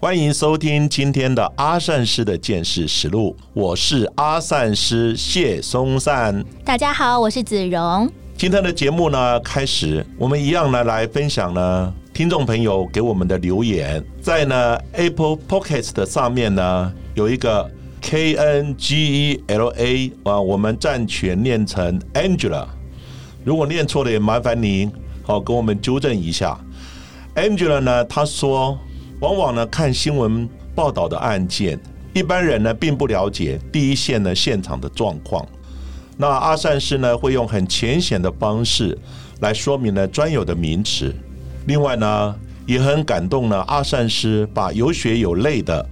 [0.00, 3.34] 欢迎收听今天的阿善师的见识实录。
[3.52, 6.44] 我是阿善师谢松善。
[6.64, 8.08] 大家好，我是子荣。
[8.36, 17.68] 今天的节目呢，开始我们一样呢来分享呢，听众朋友给我们的留言，在呢 Apple Podcast 的上面呢有一个
[18.00, 22.68] K N G E L A 啊，我们暂且念成 Angela，
[23.44, 24.92] 如果念错了也麻烦您
[25.24, 26.56] 好跟我们纠正一下。
[27.34, 28.78] Angela 呢，她说，
[29.20, 31.78] 往往呢看新闻报道的案件，
[32.14, 35.44] 一般人呢并不了解第一线呢现场的状况。
[36.16, 38.96] 那阿善师呢会用很浅显的方式
[39.40, 41.14] 来说明呢专有的名词。
[41.66, 42.34] 另外呢
[42.66, 45.84] 也很感动呢，阿善师把有血有泪的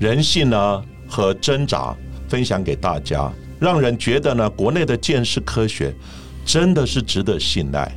[0.00, 1.94] 人性呢和挣扎
[2.28, 3.30] 分享给大家，
[3.60, 5.94] 让人觉得呢国内的见识科学
[6.44, 7.90] 真的是值得信赖。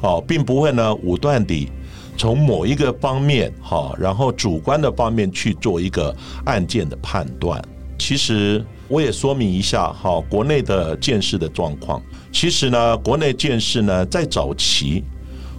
[0.00, 1.70] 好，并不会呢武断地。
[2.16, 7.62] 从某一个方面，哈，然后主观的方面去做一个案件的判断。
[7.98, 12.00] 其实我也说明一下，哈，国内的建设的状况。
[12.32, 15.02] 其实呢，国内建设呢，在早期，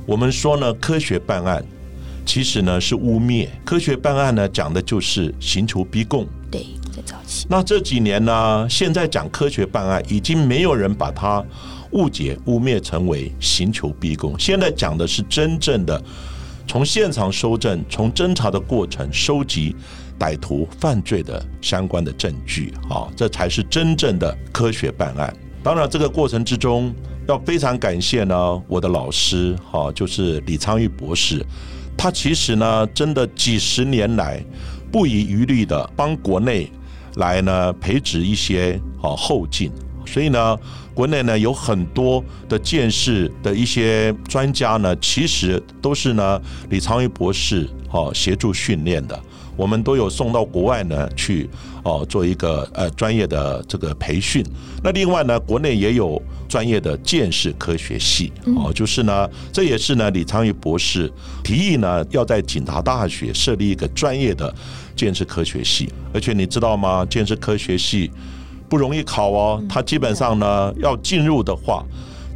[0.05, 1.63] 我们说呢，科学办案，
[2.25, 3.47] 其实呢是污蔑。
[3.63, 6.27] 科学办案呢，讲的就是刑求逼供。
[6.51, 7.45] 对，在早期。
[7.49, 11.43] 那这几年呢，现在讲科学办案，已经没有人把它
[11.91, 14.37] 误解、污蔑成为刑求逼供。
[14.37, 16.01] 现在讲的是真正的。
[16.67, 19.75] 从现场收证，从侦查的过程收集
[20.19, 25.33] 歹徒犯罪的相关的证据，啊，这才是真正的科学办案。
[25.63, 26.93] 当然，这个过程之中
[27.27, 31.45] 要非常感谢呢，我的老师，哈，就是李昌钰博士，
[31.97, 34.43] 他其实呢，真的几十年来
[34.91, 36.71] 不遗余力的帮国内
[37.15, 39.71] 来呢培植一些啊后进。
[40.05, 40.57] 所以呢，
[40.93, 49.19] 国内呢有很多的见识的一些专家呢，其实都是呢李昌钰博士哦协助训练的。
[49.57, 51.49] 我们都有送到国外呢去
[51.83, 54.43] 哦做一个呃专业的这个培训。
[54.83, 61.09] 那另外呢，国内也有专业的见识科学系哦，就是呢这也是呢李昌钰博士
[61.41, 64.53] 提议呢要在警察大学设立一个专业的
[64.93, 65.89] 见识科学系。
[66.13, 67.05] 而且你知道吗？
[67.05, 68.11] 见识科学系。
[68.69, 71.83] 不容易考哦，他基本上呢要进入的话，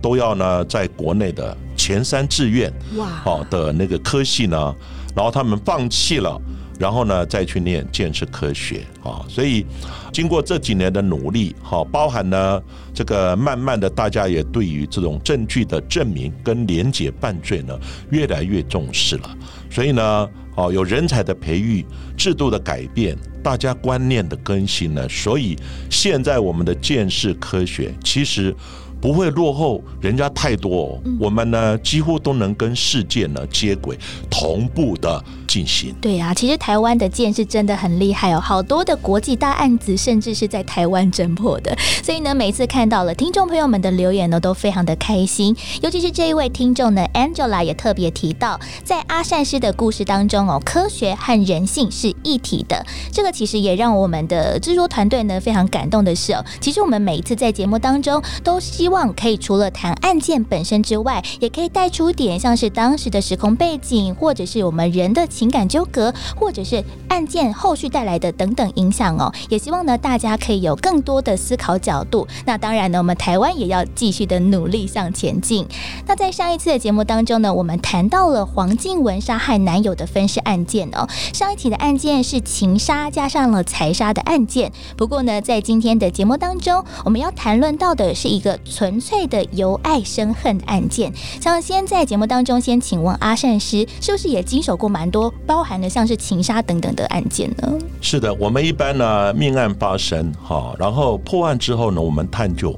[0.01, 3.05] 都要呢在国内的前三志愿哇。
[3.05, 4.75] 好的那个科系呢，
[5.15, 6.39] 然后他们放弃了，
[6.79, 9.63] 然后呢再去念建设科学啊，所以
[10.11, 12.59] 经过这几年的努力，好包含呢
[12.93, 17.77] 这个慢慢的大家也对于这种证据的证明跟连结犯罪呢
[18.09, 19.37] 越来越重视了，
[19.69, 20.29] 所以呢。
[20.55, 21.85] 哦，有人才的培育，
[22.17, 25.57] 制度的改变，大家观念的更新呢，所以
[25.89, 28.53] 现在我们的见识科学其实。
[29.01, 33.97] 不会落后人家太多，我们呢几乎都能跟世界呢接轨，
[34.29, 35.95] 同步的进行。
[36.01, 41.73] 对啊，其实台湾的剑是真的很厉害哦，好多的国际大案子甚至是在台湾侦破的。
[42.03, 45.55] 所以呢，每次看到了听众朋友们的留言呢，都非常的开心。
[45.81, 52.85] 尤其是这一位听众呢，Angela 也特别提到，在阿善师的故事当中哦，科学和人性是一体的。
[53.13, 69.31] 这个其实也让我们的制作团队呢非常感动的是哦，其实我们每一次在节目当中都希希望可以除了谈案件本身之外，也可以带出点像是当时的时空背景，或者是我们人的情感纠葛，或者是案件后续带来的等等影响哦。
[69.47, 72.27] 也希望呢大家可以有更多的思考角度。
[72.45, 75.65] 那当然呢，我们台湾也要继续的努力向前进。
[76.07, 81.07] 那在上一次的节目当中呢，我们谈到了黄静文杀害男友的分尸案件哦。
[81.33, 84.71] 上一起的案件是情杀加上了财杀的案件。
[84.97, 88.57] 不过呢，在今天的节目当中，我们要谈论到的是一个。
[88.79, 91.11] 纯粹的由爱生恨案件，
[91.41, 97.77] 像先在节目当中先请问阿善师，是不是也经手过蛮多包含的像是情杀等等的案件呢？
[97.99, 102.73] 是的，我们一般呢命案发生哈，然后破案之后呢，我们探究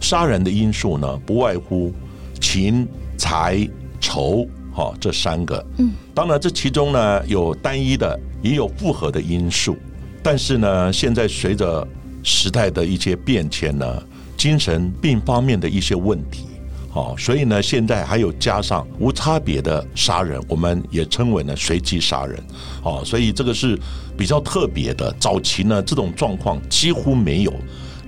[0.00, 1.92] 杀人的因素呢，不外乎
[2.40, 2.86] 情
[3.18, 3.68] 财
[4.00, 5.66] 仇哈这三个。
[5.78, 9.76] 嗯，当然这其中呢有单一的，也有复合的因素，
[10.22, 11.84] 但是呢，现在随着
[12.22, 14.00] 时代的一些变迁呢。
[14.40, 16.46] 精神病方面的一些问题，
[16.94, 22.42] 哦，所以呢，现在还有加上无差别的杀人，我们也称为呢随机杀人，
[22.82, 23.78] 哦，所以这个是
[24.16, 25.14] 比较特别的。
[25.20, 27.52] 早期呢，这种状况几乎没有。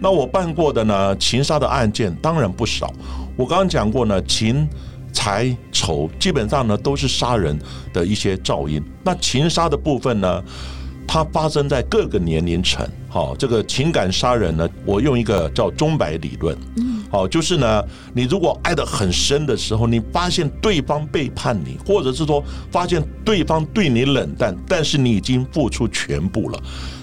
[0.00, 2.90] 那我办过的呢，情杀的案件当然不少。
[3.36, 4.66] 我刚刚讲过呢，情、
[5.12, 7.58] 财、仇基本上呢都是杀人
[7.92, 8.82] 的一些噪音。
[9.04, 10.42] 那情杀的部分呢？
[11.04, 16.56] 它发生在各个年龄层，好，这个情感杀人呢，我用一个叫钟摆理论，
[17.10, 26.58] 好，就是呢，你如果爱得很深的时候，你发现对方背叛你，或者是说发现对方对你冷淡，但是你已经付出全部了。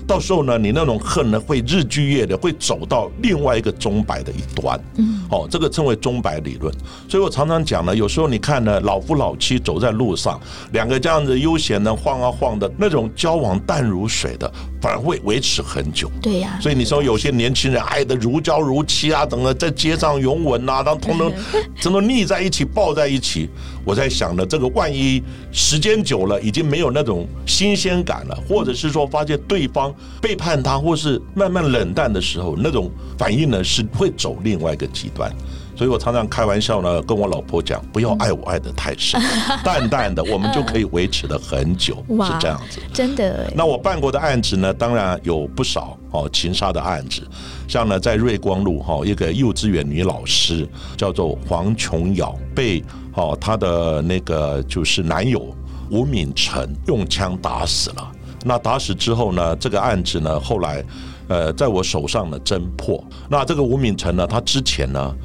[0.07, 4.83] 到时候呢，你那种恨呢，会日积月累，会走到另外一个钟摆的一端。
[4.95, 6.73] 嗯，哦，这个称为钟摆理论。
[7.07, 10.41] 所以我常常讲呢，有时候你看呢，老夫老妻走在路上，
[10.71, 14.51] 两个这样子悠闲的晃啊晃的，那种交往淡如水的，
[14.81, 16.09] 反而会维持很久。
[16.21, 16.57] 对呀。
[16.61, 21.33] 所以你说有些年轻人爱的如胶如漆啊，等等，在街上拥吻啊，当通通，
[21.79, 23.49] 真的腻在一起，抱在一起。
[23.85, 29.93] 我在想呢，这个万一时间久了，已经没有那种新鲜感了，或者是说发现对方。
[30.21, 35.31] 背叛他，或是慢慢冷淡的时候，那种反应呢是会走另外一个极端。
[35.79, 39.17] 所以我常常开玩笑呢，跟我老婆讲，不要爱我爱的太深，
[39.63, 42.81] 淡淡的，我们就可以维持了很久，是这样子。
[42.91, 43.49] 真的。
[43.55, 47.25] 那我办过的案子呢，当然有不少哦，情杀的案子，
[47.65, 50.67] 像呢在瑞光路哈，一个幼稚园女老师
[50.97, 52.83] 叫做黄琼瑶，被
[53.13, 55.47] 哦她的那个就是男友
[55.89, 58.11] 吴敏成用枪打死了。
[58.43, 59.55] 那打死之后呢？
[59.55, 60.83] 这个案子呢，后来，
[61.29, 63.01] 呃，在我手上呢侦破。
[63.29, 65.15] 那这个吴敏成呢，他之前呢，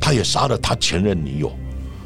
[0.00, 1.52] 他也杀了他前任女友，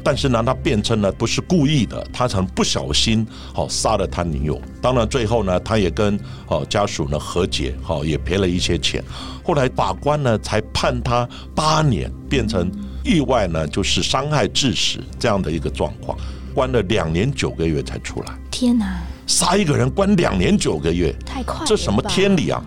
[0.03, 3.25] 但是呢，他辩称呢不是故意的，他曾不小心
[3.55, 4.61] 哦杀了他女友。
[4.81, 9.03] 当然最后呢，他也跟哦家属呢和解，好也赔了一些钱。
[9.43, 12.69] 后来法官呢才判他八年，变成
[13.03, 16.17] 意外呢就是伤害致死这样的一个状况，
[16.53, 18.33] 关了两年九个月才出来。
[18.51, 19.01] 天哪！
[19.27, 22.63] 杀一个人关两年九个月，太快，这什么天理啊！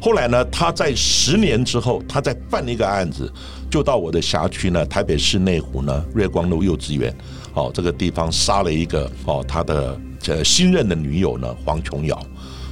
[0.00, 3.32] 后来呢，他在十年之后，他再办一个案子，
[3.72, 7.10] 就到我的辖区呢，台北市内湖呢，瑞光路幼稚园，
[7.54, 12.22] 哦，这个地方杀了一个哦，他的这新任的女友呢，黄琼瑶。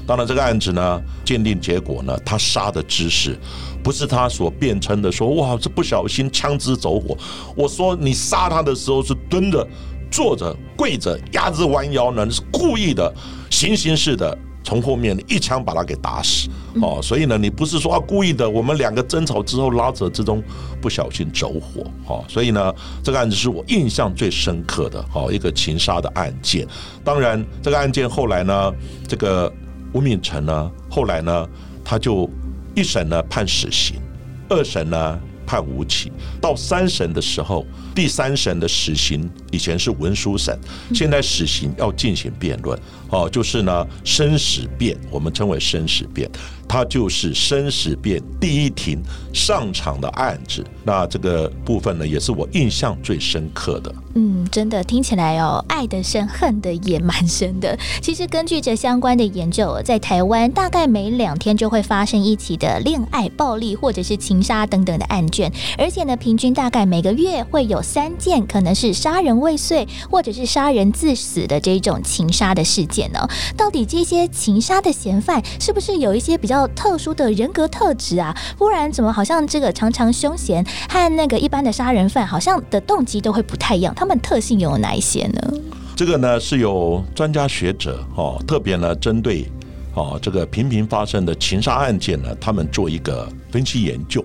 [0.06, 3.35] 当然，这个案子呢，鉴定结果呢，他杀的姿势
[3.82, 7.17] 不是他所辩称的，说哇，这不小心枪支走火。
[7.56, 9.67] 我说你杀他的时候是蹲着。
[10.12, 13.14] 坐着、跪着、鸭子弯腰呢，是故意的，
[13.49, 14.37] 行刑式的，
[14.70, 16.49] 从后面一枪把他给打死。
[16.81, 20.40] 哦，所以呢，你不是说啊故意的，我们两个争吵之后拉扯之中
[20.81, 21.84] 不小心走火。
[22.06, 22.72] 哦，所以呢，
[23.02, 26.64] 这个案子是我印象最深刻的，哦，一个情杀的案件。
[27.02, 28.72] 当然，这个案件后来呢，
[29.08, 29.52] 这个
[29.93, 31.49] 吴敏成呢，后来呢，
[31.84, 32.31] 他就
[32.76, 34.00] 一审呢判死刑，
[34.49, 35.20] 二审呢。
[35.46, 40.58] 判无期，到三审的时候，第三审的死刑以前是文书审，
[40.94, 42.78] 现在死刑要进行辩论，
[43.10, 46.31] 哦，就是呢生死辩，我们称为生死辩。
[46.69, 49.02] 它就是生死辩第一庭
[49.32, 53.92] 上场的案子，那这个部分呢，也是我印象最深刻的。
[54.14, 57.76] 嗯，真的听起来哦，爱的深，恨的也蛮深的。
[58.00, 73.29] 其实根据这相关的研究，在台湾大概每两天就会发生一起的恋爱暴力或者是情杀等等的案卷，而且呢，平均大概每个月会有三件可能是杀人未遂或者是杀人致死的这种情杀的事件呢。
[73.56, 76.61] 到底这些情杀的嫌犯是不是有一些比较？
[76.77, 83.95] 特殊的人格特质啊，不然怎么好像这个常常凶险和那个一般的杀人犯好像的动机都会不太一样？
[83.95, 85.52] 他们特性有哪一些呢？
[85.97, 89.50] 这个呢是有专家学者哦，特别呢针对
[89.95, 94.25] 哦这个频频发生的情杀案件呢，他们做一个分析研究。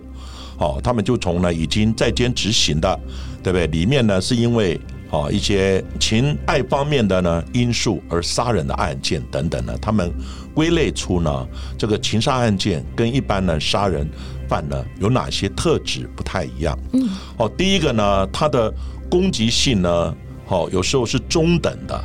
[0.57, 2.97] 哦，他们就从呢已经在监执行的，
[3.45, 3.67] 对不对？
[3.67, 4.79] 里面呢是因为。
[5.11, 10.11] 啊，一些情爱方面的呢因素而杀人的案件等等呢，他们
[10.53, 11.47] 归类出呢
[11.77, 14.09] 这个情杀案件跟一般的杀人
[14.49, 16.77] 犯呢有哪些特质不太一样？
[16.91, 18.73] 嗯，哦，第一个呢，他的
[19.07, 20.13] 攻击性呢，
[20.47, 22.03] 哦有时候是中等的。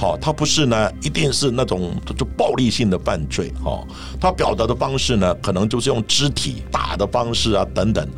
[0.00, 3.52] 好，他不是呢，一定是那种就暴力性的犯罪。
[3.62, 3.86] 哈，
[4.18, 8.08] 他表达的方式呢，可能就是用肢体打的方式啊，等等。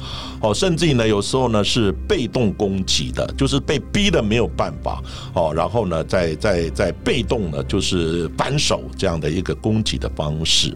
[0.40, 5.02] 哦，甚至呢，有时候呢是被动攻击的，就是被逼的没有办法。
[5.34, 10.72] 哦，然后呢，在在在被动呢，就是反手这样的一个攻击的方式。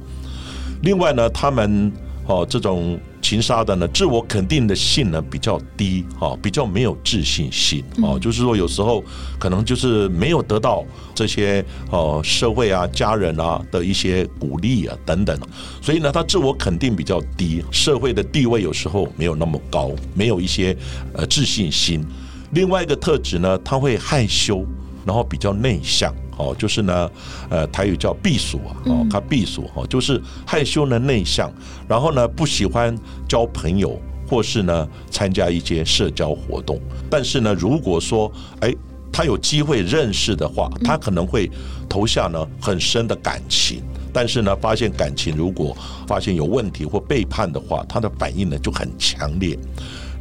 [0.82, 1.92] 另外呢，他们
[2.26, 2.98] 哦这种。
[3.28, 9.02] 情杀的呢，自我肯定的性呢比较低，啊，比较没有自信心，哦，就是说有时候
[9.36, 15.36] 可能就是没有得到这些哦社会啊、家人啊的一些鼓励啊等等，
[15.82, 20.76] 所以呢，他自我肯定比较低，社会的地位有时候没有那么高，没有一些
[21.12, 22.06] 呃自信心。
[22.52, 24.64] 另外一个特质呢，他会害羞，
[25.04, 26.14] 然后比较内向。
[26.36, 27.10] 哦，就是呢，
[27.48, 31.52] 呃，台语叫避暑啊，哦，他避暑哦，就是害羞呢、内向，
[31.88, 32.96] 然后呢，不喜欢
[33.28, 36.80] 交朋友，或是呢，参加一些社交活动。
[37.10, 38.74] 但是呢，如果说，哎，
[39.12, 41.50] 他有机会认识的话，他可能会
[41.88, 43.82] 投下呢很深的感情。
[44.12, 45.76] 但是呢，发现感情如果
[46.06, 49.58] 发现有问题或背叛的话，他的反应呢就很强烈。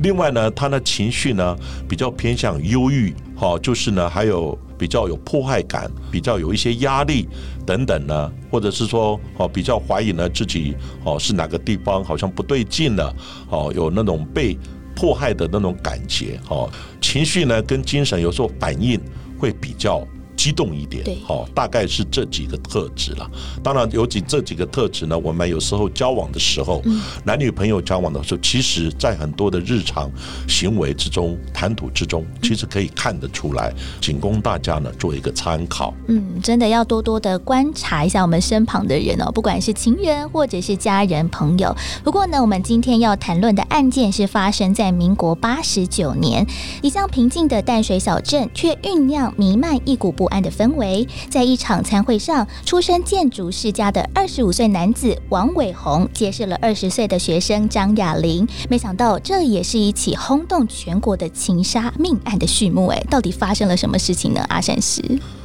[0.01, 1.55] 另外呢，他的情绪呢
[1.87, 7.27] 比较偏向忧郁，好，就是呢还有比较有迫害感，比较有一些压力
[7.65, 13.15] 等等呢，或者是说哦比较怀疑呢自己哦是哪个地方好像不对劲了，
[13.49, 14.57] 哦有那种被
[14.95, 16.69] 迫害的那种感觉，哦
[17.01, 18.99] 情绪呢跟精神有时候反应
[19.39, 20.05] 会比较。
[20.35, 23.29] 激动一点，好，大概是这几个特质了。
[23.63, 26.83] 当然，有几这几个特质呢，我们有时候交往的时候，
[27.23, 30.11] 男女朋友交往的时候，其实在很多的日常
[30.47, 35.93] 行为之中、谈吐之中，其实可以看得出来，仅供大家呢做一个参考。
[36.07, 41.75] 嗯，真的要多多的观察一下我们身旁的人哦，不管是情人或者是家人朋友。
[42.03, 46.45] 不过呢，我们今天要谈论的案件是发生在民国八十九年，
[46.81, 50.24] 一向平静的淡水小镇，却酝酿弥漫一股不。
[50.25, 58.47] 不安的氛围，在一场餐会上，出身建筑世家的二十五岁男子王伟宏结识了二十岁的学生张雅玲。
[58.67, 62.87] 没想到，这也是一起轰动全国的情杀命案的序幕。
[62.87, 64.43] 哎，到底发生了什么事情呢？
[64.49, 65.03] 阿善师，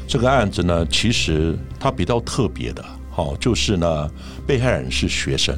[0.08, 4.08] 这个案子呢，其实它比较特别的，好，就是呢，
[4.46, 5.54] 被害人是学生，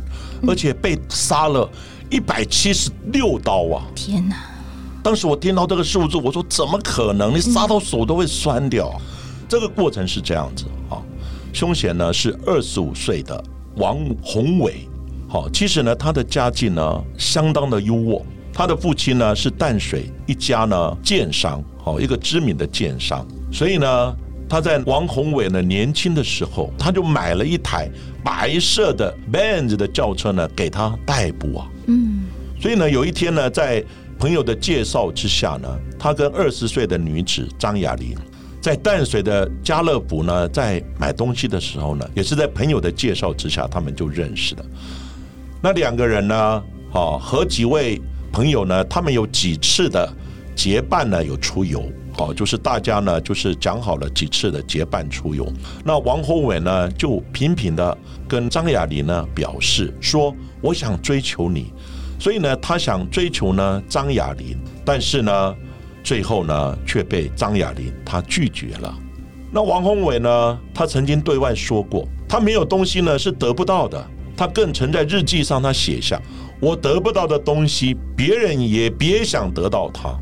[0.49, 1.71] 而且被杀了
[2.11, 3.87] 一百七十六刀啊！
[3.95, 4.35] 天哪！
[5.03, 7.35] 当时我听到这个数字，我说怎么可能？
[7.35, 8.93] 你杀到手都会酸掉。
[9.49, 11.03] 这个过程是这样子啊，
[11.53, 13.45] 凶险呢是二十五岁的
[13.77, 14.89] 王宏伟，
[15.29, 24.17] 好，其实呢他的家境呢相当的优渥，他的父亲呢是淡水一家呢建商，好一个知名的建商，所以呢
[24.49, 27.91] 他在王宏伟呢年轻的时候，他就买了一台
[28.25, 32.23] 白色的 Benz 的轿车呢给他代步啊，嗯，
[32.59, 33.85] 所以呢有一天呢在
[34.23, 38.17] 朋友的介绍之下呢，他跟二十岁的女子张雅玲。
[38.61, 44.65] 在淡水的家乐福呢，在买东西的时候呢，也是在朋友的介绍之下，他们就认识了。
[45.61, 46.63] 那两个人呢，
[46.93, 48.01] 哦，和几位
[48.31, 50.09] 朋友呢，他们有几次的
[50.55, 51.83] 结伴呢，有出游，
[52.17, 55.53] 哦，就是大家呢，就是讲好了几次的结伴出游。
[55.85, 57.99] 那王宏伟呢，就频频的
[58.29, 61.73] 跟张雅玲呢表示说，我想追求你，
[62.23, 65.57] 所以呢，他想追求呢张雅玲，但是呢。
[66.05, 68.93] 最后呢，却被张雅玲她拒绝了。
[69.53, 74.05] 那王宏伟呢，他曾经对外说过，他没有东西呢是得不到的。
[74.37, 76.21] 他更曾在日记上他写下
[76.59, 80.13] ：“我得不到的东西，别人也别想得到它。”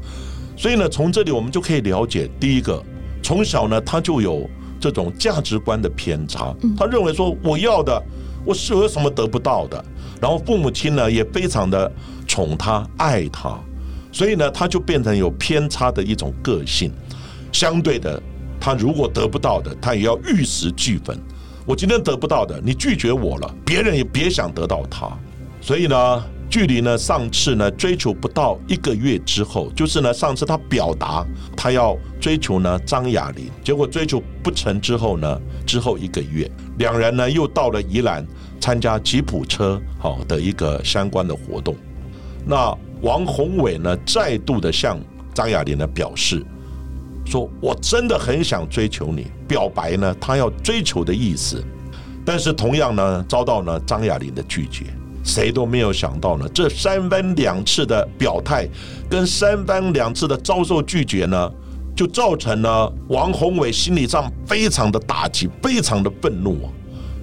[0.54, 2.85] 所以呢，从这里我们就可以了解，第一个，
[3.23, 4.47] 从小呢他就有
[4.78, 6.54] 这种价值观的偏差。
[6.76, 8.02] 他认为说，我要的，
[8.45, 9.83] 我是有什么得不到的。
[10.20, 11.90] 然后父母亲呢也非常的
[12.26, 13.58] 宠他、爱他。
[14.12, 16.92] 所以呢，他就变成有偏差的一种个性。
[17.52, 18.20] 相对的，
[18.60, 21.16] 他如果得不到的，他也要玉石俱焚。
[21.64, 25.08] 我今天得不到的，你拒绝我了，别人也别想得到他。
[25.60, 31.24] 所以呢，距离呢上次呢追求不到一个月之后，就是呢上次他表达
[31.56, 36.50] 他要追求呢张雅玲，结果追求不成之后呢，之后一个月，
[36.80, 38.26] 两人呢又到了宜兰
[38.58, 41.76] 参加吉普车好的一个相关的活动。
[42.46, 44.99] 那王宏伟呢，再度的向
[45.34, 46.42] 张雅玲呢表示，
[47.26, 51.62] 说我真的很想追求你，表白呢，他要追求的意思，
[52.25, 54.87] 但是同样呢，遭到呢张雅玲的拒绝。
[55.22, 58.66] 谁都没有想到呢，这三番两次的表态，
[59.10, 61.52] 跟三番两次的遭受拒绝呢，
[62.00, 66.73] 就造成了王宏伟心理上非常的打击，非常的愤怒啊，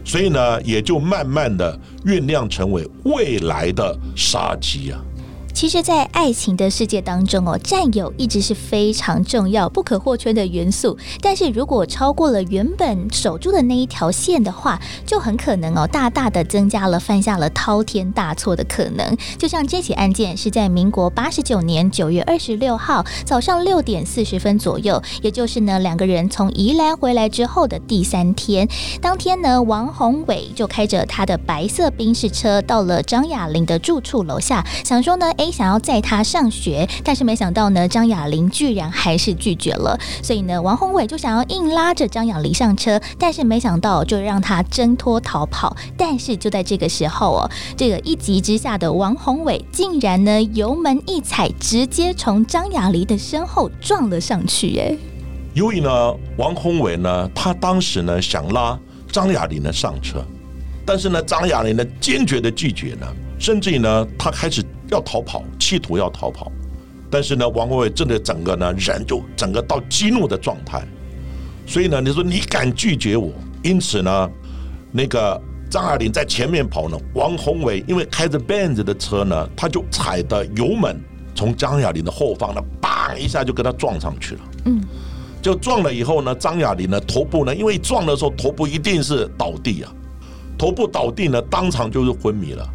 [0.06, 5.02] 所以呢，也就慢慢的酝酿成为未来的杀机啊。
[5.58, 10.96] 其实，在爱情的世界当中哦，占有一直是非常重要、不可或缺的元素。
[11.20, 19.18] 但是如果超过了原本守住的那一条线的话，就很可能哦，大大的增加了犯下了滔天大错的可能。
[19.40, 28.70] 就像这起案件是在民国八十九年九月二十六号早上六点四十分左右，也就是呢两个人从宜兰回来之后的第三天。
[29.02, 35.47] 当天呢，王宏伟就开着他的白色宾士车到了张雅玲的住处楼下，想说呢，哎。
[35.48, 39.98] 哎想要载他上学，但是没想到呢，张雅玲居然还是拒绝了。
[40.22, 45.76] 所以呢，王宏伟就想要硬拉着张雅玲上车，但是没想到就让他挣脱逃跑。
[45.98, 54.78] 但是就在这个时候哦， 这个一急之下的王宏伟竟然呢油门一踩，直接从张雅玲的身后撞了上去。
[54.78, 54.96] 哎，
[55.54, 58.78] 由于呢，王宏伟呢，他当时呢想拉
[59.10, 60.22] 张雅玲呢上车。
[60.86, 63.08] 但是呢，张雅玲呢坚决的拒绝呢，
[63.40, 66.52] 甚至于呢，他开始要逃跑，企图要逃跑。
[67.10, 70.86] 但是呢，王宏伟真的整个呢人就整个到激怒的状态。
[71.66, 73.32] 所以呢，你说你敢拒绝我？
[73.64, 74.30] 因此呢，
[74.92, 81.00] 那个张雅玲在前面跑呢，王宏伟因为开着 Benz 的车呢，他就踩的油门，
[81.36, 84.42] 从张雅玲的后方呢，叭一下就跟他撞上去了。
[84.66, 84.82] 嗯，
[85.42, 89.94] 就撞了以后呢，张雅玲呢头部呢，因为撞的时候头部一定是倒地啊。
[90.58, 92.68] 头部倒地呢，当场就是昏迷了。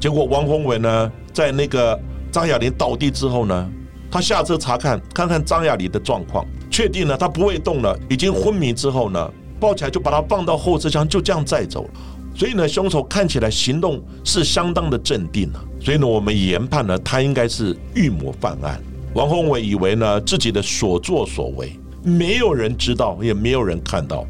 [0.00, 1.96] 结果王宏伟呢，在那个
[2.32, 3.70] 张雅玲倒地之后呢，
[4.10, 9.30] 他下车查看，看看张雅玲的状况，确定了他不会动了，已经昏迷之后呢，
[9.60, 11.90] 抱起来就把他放到后车厢，就这样载走了。
[12.34, 15.62] 所以呢，凶手看起来行动是相当的镇定了。
[15.78, 18.80] 所以呢，我们研判呢，他应该是预谋犯案。
[19.12, 24.26] 王宏伟以为呢，自己的所作所为没有人知道，也没有人看到。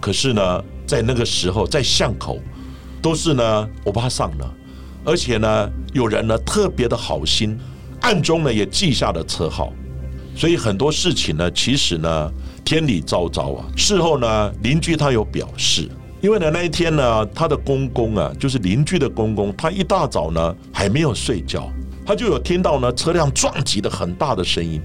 [0.00, 0.62] 可是呢。
[0.84, 2.38] 在那个时候，在巷口，
[3.00, 4.54] 都是呢，我巴上了，
[5.04, 7.58] 而且呢，有人呢特别的好心，
[8.00, 9.72] 暗中呢也记下了车号，
[10.36, 12.32] 所以很多事情呢，其实呢
[12.64, 13.64] 天理昭昭啊。
[13.76, 15.88] 事后呢，邻居他有表示，
[16.20, 21.68] 因为呢那一天呢，他的公公啊，就是邻居的公公，他一大早呢还没有睡觉，
[22.06, 24.80] 他就有听到呢车辆撞击的很大的声音。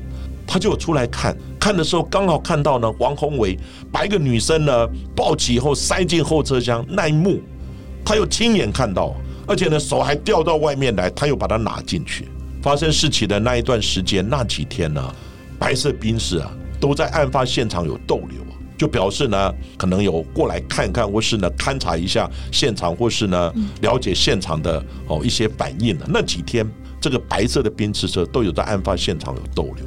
[0.49, 3.59] 他就出来看，看的时候刚好看到呢，王宏伟
[3.91, 7.41] 把一个女生呢抱起以后塞进后车厢那一幕，
[8.05, 9.13] 他又亲眼看到，
[9.47, 12.27] 而且呢手还掉到外面来，他又把它拿进去。
[12.61, 15.15] 发生事情的那一段时间，那几天呢，
[15.57, 18.41] 白色宾士啊都在案发现场有逗留，
[18.77, 26.05] 就表示呢可能有过来看看，或是呢勘察一下现场，或是呢了解现场的哦一些反应的。
[26.09, 29.85] 那几天，这个白色的宾士车都有在案发现场有逗留。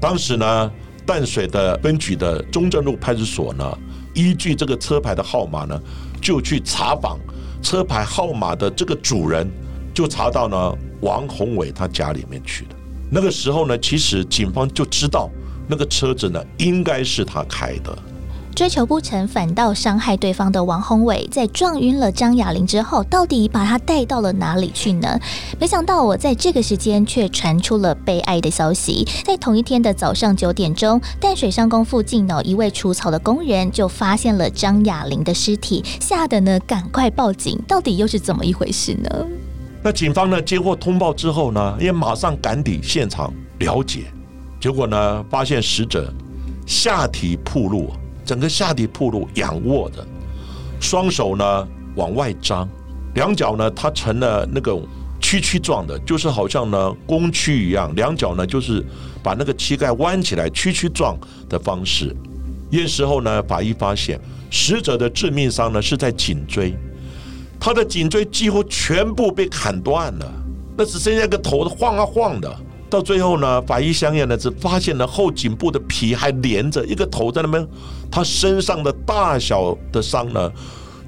[0.00, 0.72] 当时呢，
[1.04, 3.78] 淡水的分局的中正路派出所呢，
[4.14, 5.80] 依据这个车牌的号码呢，
[6.20, 7.18] 就去查访
[7.62, 9.48] 车牌号码的这个主人，
[9.94, 12.70] 就查到呢王宏伟他家里面去了。
[13.10, 15.30] 那个时候呢，其实警方就知道
[15.68, 17.96] 那个车子呢应该是他开的。
[18.54, 25.18] 追求不成，反倒伤害对方的王宏伟，在撞晕了张雅玲之后，到底把她带到了哪里去呢？
[25.58, 29.06] 没想到，我在这个时间却传出了悲哀的消息。
[29.24, 37.58] 在同一天的早上九点钟，淡水上宫附近呢，一位除草的工人就发现了张雅玲的尸体，吓得呢赶快报警。
[37.66, 39.26] 到底又是怎么一回事呢？
[39.82, 44.04] 那警方呢接获通报之后呢，也马上赶抵现场了解，
[44.60, 46.12] 结果呢发现死者
[46.66, 47.90] 下体暴露。
[48.24, 50.06] 整个下体铺路，仰卧的，
[50.80, 52.68] 双手呢往外张，
[53.14, 54.78] 两脚呢它成了那个
[55.20, 58.84] 曲曲状的，就是好像呢弓曲一样，两脚呢就是
[59.22, 61.16] 把那个膝盖弯起来，曲曲状
[61.48, 62.14] 的方式。
[62.70, 64.18] 验尸后呢，法医发现
[64.50, 66.74] 死者的致命伤呢是在颈椎，
[67.60, 70.32] 他的颈椎几乎全部被砍断了，
[70.76, 72.56] 那只剩下个头晃啊晃的。
[72.92, 77.66] 到最后呢，法医相验呢，只发现了后颈部的皮还连着一个头在那边，
[78.10, 80.52] 他身上的大小的伤呢，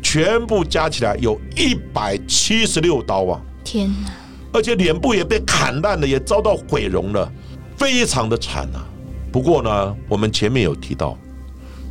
[0.03, 3.39] 全部加起来有一百七十六刀啊！
[3.63, 4.11] 天哪！
[4.51, 7.31] 而且脸部也被砍烂了，也遭到毁容了，
[7.77, 8.89] 非常的惨啊！
[9.31, 11.19] 不过呢，我们前面有提到，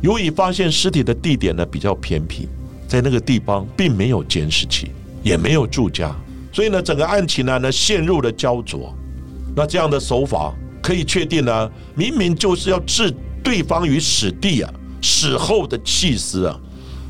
[0.00, 2.48] 由于发现尸体的地点呢比较偏僻，
[2.88, 4.90] 在那个地方并没有监视器，
[5.22, 6.12] 也没有住家，
[6.52, 8.92] 所以呢，整个案情呢呢陷入了焦灼。
[9.56, 11.70] 那这样的手法可以确定呢？
[11.94, 16.58] 明明就是要置对方于死地啊，死后的弃尸啊。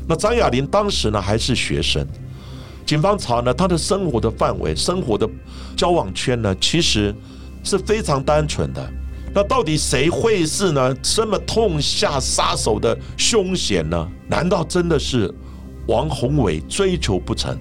[0.07, 2.05] 那张雅玲当时呢还是学生，
[2.85, 5.27] 警方查呢，她的生活的范围、生活的
[5.75, 7.13] 交往圈呢，其实
[7.63, 8.93] 是非常单纯的。
[9.33, 10.93] 那到底谁会是呢？
[11.01, 14.07] 这么痛下杀手的凶险呢？
[14.29, 15.33] 难道真的是
[15.87, 17.57] 王宏伟追求不成？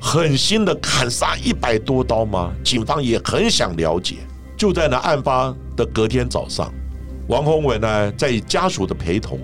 [0.00, 2.52] 狠心的砍杀一百多刀吗？
[2.64, 4.16] 警方也很想了解。
[4.56, 6.72] 就在那案发的隔天早上，
[7.28, 9.38] 王宏伟呢在家属的陪同，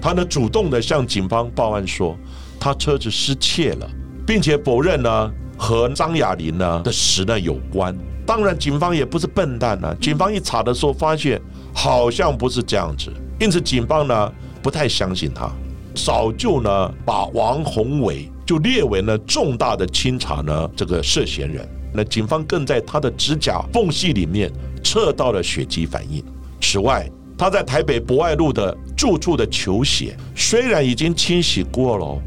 [0.00, 2.16] 他呢主动的向警方报案说，
[2.58, 3.88] 他车子失窃了，
[4.26, 7.96] 并且否认呢和张雅玲呢的死呢有关。
[8.26, 11.40] 当然，警方也不是笨蛋啊，警方一查的时候发现
[11.72, 15.48] 好像不是这样子，因此警方呢不太相信他，
[15.94, 18.28] 早就呢把王宏伟。
[18.46, 21.68] 就列为呢重大的清查呢这个涉嫌人。
[21.92, 24.52] 那警方更在他的指甲缝隙里面
[24.84, 26.22] 测到了血迹反应。
[26.60, 32.22] 此外，他在台北博爱路的住处的球鞋虽然已经清洗过了，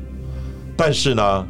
[0.75, 1.47] 但是呢，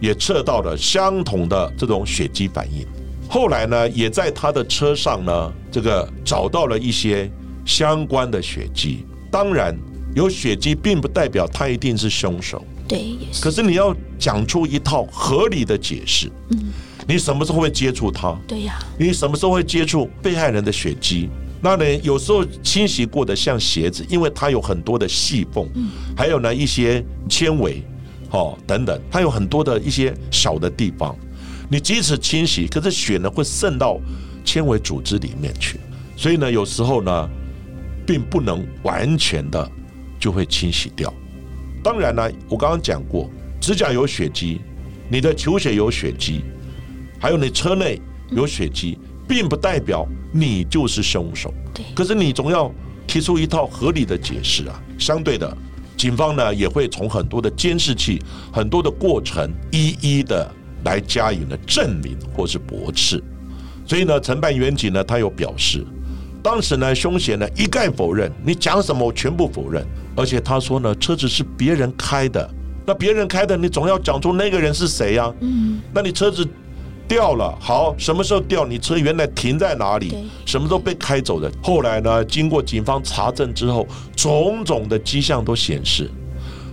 [0.00, 2.86] 也测到了相同的这种血迹反应。
[3.28, 7.30] 后来呢，也在他的车上呢，这个找到了一些
[7.66, 9.04] 相关的血迹。
[9.30, 9.76] 当然，
[10.14, 12.64] 有血迹并不代表他一定是凶手。
[12.88, 13.42] 对，也是。
[13.42, 16.32] 可是你要讲出一套合理的解释。
[16.50, 16.72] 嗯。
[17.06, 18.36] 你什么时候会接触他？
[18.46, 18.78] 对呀。
[18.98, 21.28] 你什么时候会接触被害人的血迹？
[21.60, 21.84] 那呢？
[22.02, 27.82] 有时候清洗过的像鞋子，因为它有很多的细缝，嗯，还有呢一些纤维，
[28.30, 31.16] 哦等等，它有很多的一些小的地方。
[31.68, 33.98] 你即使清洗，可是血呢会渗到
[34.44, 35.80] 纤维组织里面去，
[36.16, 37.28] 所以呢有时候呢
[38.06, 39.68] 并不能完全的
[40.20, 41.12] 就会清洗掉。
[41.82, 43.28] 当然呢，我刚刚讲过，
[43.60, 44.60] 指甲有血迹，
[45.08, 46.42] 你的球鞋有血迹，
[47.20, 51.52] 还有你车内有血迹，并不代表你就是凶手。
[51.74, 52.72] 对，可是你总要
[53.06, 54.82] 提出一套合理的解释啊。
[54.98, 55.56] 相对的，
[55.96, 60.50] 警方呢也会从很多的监视器、很多的过程一一的。
[60.84, 63.20] 来加以呢证明或是驳斥，
[63.84, 65.84] 所以呢，承办员警呢，他有表示，
[66.40, 69.84] 当时呢，凶嫌呢一概否认，你讲什么我全部否认，
[70.18, 72.50] 而且他说呢，车子是别人开的，
[72.84, 75.32] 那别人开的，你总要讲出那个人是谁呀？
[75.38, 76.44] 嗯，那你车子
[77.06, 78.66] 掉了，好，什么时候掉？
[78.66, 80.28] 你车原来停在哪里？
[80.44, 81.48] 什么时候被开走的？
[81.62, 86.10] 后来呢，经过警方查证之后，种种的迹象都显示，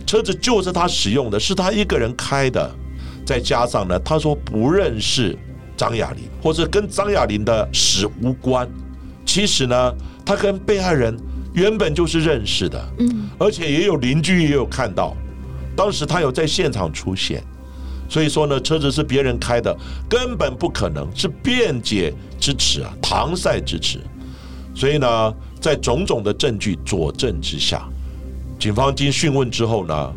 [0.08, 2.72] 车子就是他使用的，是他一个人开的。
[3.24, 5.38] 再加上呢，他说不认识
[5.78, 8.68] 张雅玲，或者跟张雅玲的死无关。
[9.24, 9.94] 其实呢，
[10.26, 11.16] 他跟被害人
[11.56, 15.16] 原本就是认识的，嗯，而且也有邻居也有看到，
[15.76, 17.44] 当时他有在现场出现。
[18.08, 19.76] 所以说呢，车子是别人开的，
[20.08, 24.00] 根本不可能是辩解之词啊，搪塞之词。
[24.76, 27.88] 所以呢，在种种的证据佐证之下，
[28.60, 30.14] 警方经讯问之后呢，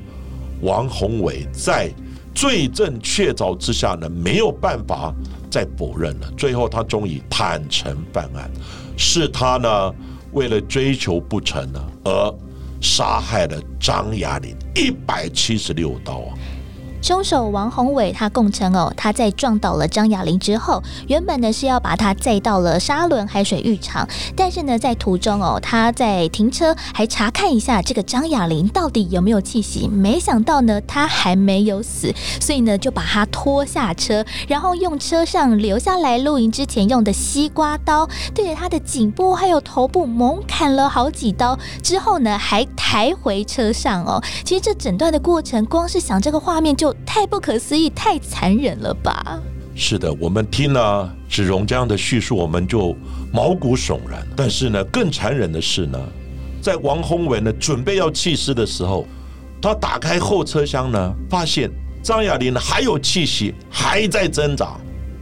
[0.60, 1.90] 王宏伟在。
[2.34, 5.12] 罪证确凿之下呢，没有办法
[5.50, 6.32] 再否认了。
[6.36, 8.48] 最后，他终于坦诚办案，
[8.96, 9.92] 是他呢
[10.38, 12.34] 为了追求不成呢，而
[12.80, 16.38] 杀害了张雅玲一百七十六刀啊。
[17.00, 24.06] 凶手王宏伟，他供称哦，他在撞倒了张雅玲之后，原本呢是要把她载到了沙仑海水浴场，
[24.36, 44.20] 但是呢在途中哦，他在停车还查看一下这个张雅玲到底有没有气息，没想到呢他还没有死，所以呢就把他拖下车，然后用车上留下来露营之前用的西瓜刀对着他的颈部还有头部猛砍了好几刀，之后呢还抬回车上哦。
[44.44, 46.87] 其实这整段的过程，光是想这个画面就。
[47.06, 49.40] 太不可思议，太残忍了吧？
[49.74, 52.96] 是的，我们听了子荣这样的叙述，我们就
[53.32, 54.26] 毛骨悚然。
[54.36, 55.98] 但是呢，更残忍的是呢，
[56.60, 59.06] 在王宏伟呢准备要弃尸的时候，
[59.62, 61.70] 他打开后车厢呢，发现
[62.02, 64.76] 张雅玲还有气息，还在挣扎。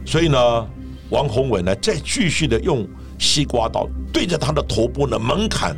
[0.05, 0.67] 所以呢，
[1.09, 2.87] 王宏伟呢再继续的用
[3.19, 5.77] 西瓜刀对着他的头部呢猛砍。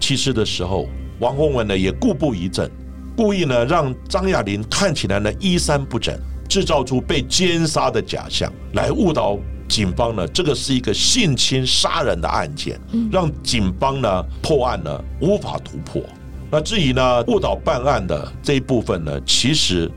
[0.00, 2.70] 弃尸的时候，王宏伟呢也故布疑阵。
[3.16, 10.26] 故意呢，让张亚玲看起来呢衣衫不整，制造出被奸杀的假象，来误导警方呢。
[10.28, 12.78] 这个是一个性侵杀人的案件，
[13.12, 16.02] 让警方呢破案呢无法突破。
[16.50, 19.90] 那至于呢误导办案的这一部分呢，其实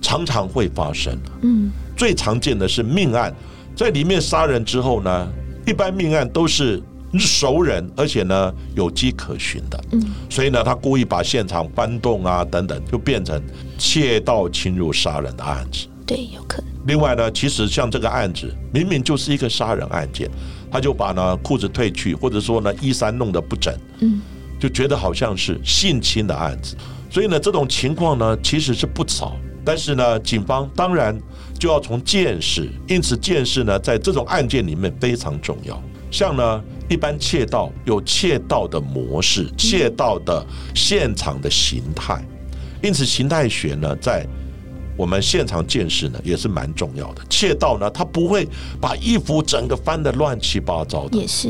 [0.00, 1.18] 常常会发生。
[1.42, 3.34] 嗯，最常见的是命案，
[3.74, 5.28] 在里面杀人之后呢，
[5.66, 6.82] 一般命案都是。
[7.18, 13.42] 熟人，而且呢有迹可循的，嗯，所以呢他故意把现场搬动啊等等，就变成
[13.76, 15.88] 窃盗侵入杀人的案子。
[16.06, 16.70] 对，有可能。
[16.86, 20.30] 另外呢，其实像这个案子明明就是一个杀人案件，
[20.70, 24.20] 他就把呢裤子褪去，或者说呢衣衫弄得不整，嗯，
[24.60, 26.76] 就觉得好像是性侵的案子。
[27.10, 31.16] 所以呢这种情况呢其实是不少，但是呢警方当然
[31.58, 35.82] 就要从见识，因此见识呢在这种案件里面非常重要。
[36.08, 36.62] 像呢。
[36.90, 42.20] 一般窃盗有窃盗的模式，窃盗的现场的形态，
[42.82, 44.26] 因此形态学呢，在
[44.96, 47.22] 我们现场见识呢，也是蛮重要的。
[47.30, 48.46] 窃盗呢，他不会
[48.80, 51.48] 把衣服整个翻得乱七八糟的，也是，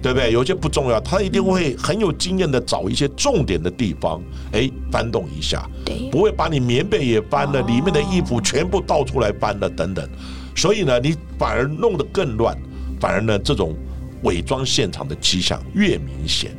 [0.00, 0.32] 对不对？
[0.32, 10.08] 有些不重要，他一定会很有经验的找一些重点的地方，哎，翻动一下，对，不会把你棉被也翻了，里面的衣服全部倒出来翻了等等，
[10.56, 12.56] 所以呢，你反而弄得更乱，
[12.98, 13.76] 反而呢，这种。
[14.22, 16.50] 伪装现场的迹象越明显，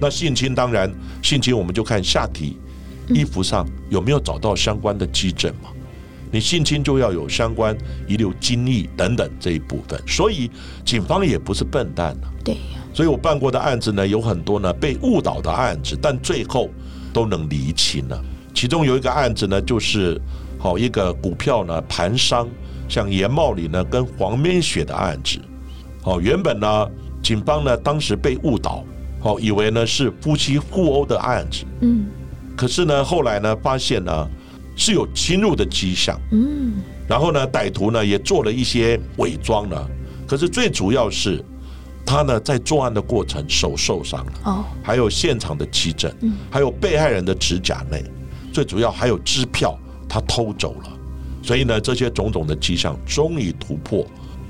[0.00, 2.58] 那性侵当然性侵我们就看下体
[3.08, 5.70] 衣服上有没有找到相关的基证嘛？
[6.32, 7.76] 你性侵就要有相关
[8.08, 10.50] 遗留精液等等这一部分，所以
[10.84, 12.26] 警方也不是笨蛋啊。
[12.44, 12.56] 对，
[12.92, 16.68] 所以我办过的案子呢，有很多呢被误导的案子，但最后
[17.12, 18.20] 都能厘清了。
[18.52, 20.20] 其中有一个案子呢，就是
[20.58, 22.48] 好一个股票呢盘商，
[22.88, 25.38] 像严茂里呢跟黄面雪的案子。
[26.06, 26.88] 哦，原本呢
[27.20, 28.84] 警方呢当时被误导，
[29.22, 31.64] 哦以为呢是夫妻互殴的案子。
[31.80, 32.06] 嗯。
[32.56, 34.28] 可是呢后来呢发现呢
[34.76, 36.18] 是有侵入的迹象。
[36.30, 36.74] 嗯。
[37.08, 39.76] 然后呢歹徒呢也做了一些伪装呢，
[40.26, 41.44] 可是最主要是
[42.04, 44.32] 他呢在作案的过程手受伤了。
[44.44, 44.64] 哦。
[44.82, 48.02] 还有现场的基证，嗯，还有被害人的指甲内。
[48.52, 49.76] 最主要还有支票，
[50.08, 50.90] 他偷走了，
[51.42, 54.06] 所以呢，这些种种的迹象终于突破，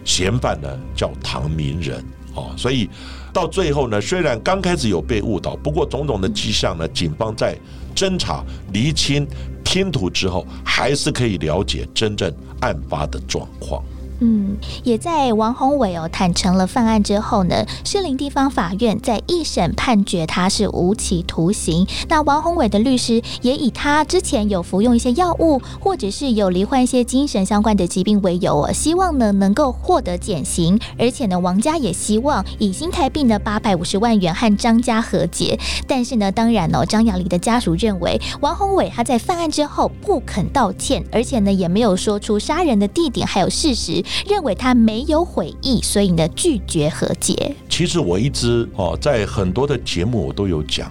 [0.07, 2.03] 嫌犯呢叫唐明仁
[2.35, 2.89] 哦，所以
[3.33, 7.59] 到最后呢，虽然刚开始有被误导，不过种种的迹象呢，警方在
[7.95, 9.27] 侦查厘清
[9.65, 13.83] 拼图之后，还是可以了解真正案发的状况。
[14.21, 21.87] 嗯，也在王宏伟哦坦诚了犯案之后呢，士林地方法院在一审判决他是无期徒刑。
[22.09, 30.81] 那王宏伟的律师也以他之前有服用一些药物，或者是有罹患一些精神相关的疾病为由哦，希望呢能够获得减刑。
[30.99, 35.59] 而且呢，王家也希望以新台币呢八百五十万元和张家和解。
[35.87, 44.03] 但是呢，当然哦，张雅丽的家属认为王宏伟他在犯案之后不肯道歉，而且呢也没有说出杀人的地点还有事实。
[44.27, 47.55] 认为他没有悔意，所以呢拒绝和解。
[47.69, 50.91] 其实我一直哦，在很多的节目我都有讲，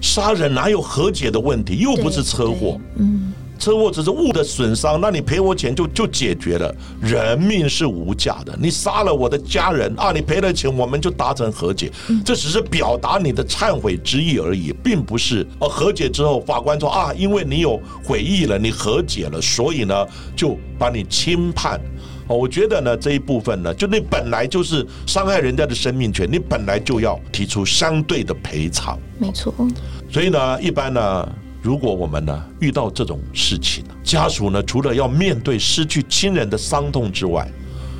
[0.00, 1.78] 杀人哪有和解的问题？
[1.78, 6.74] 又不是车祸，嗯，车祸只是物的损伤，那你赔我钱就就解决了。
[7.00, 11.90] 人命是无价的，你杀了我的家人啊，你赔了钱我们就达成和解，
[12.24, 21.80] 这只是表达你的忏悔之意而已，并不是哦和解之后法官说啊，因为你有悔意了，你和解了，所以呢就把你轻判。
[22.36, 28.96] 我觉得呢，这一部分呢，就你本来就是伤害人家的生命权，你本来就要提出相对的赔偿。
[29.18, 29.52] 没错。
[30.08, 31.28] 所以呢，一般呢，
[31.60, 37.50] 如果我们呢遇到这种事情，家属呢除了要面对失去亲人的伤痛之外，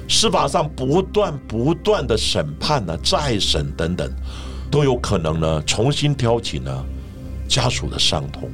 [0.08, 4.08] 司法上不断不断的审判呢、再审等等，
[4.70, 6.84] 都有可能呢重新挑起呢
[7.48, 8.48] 家属的伤痛。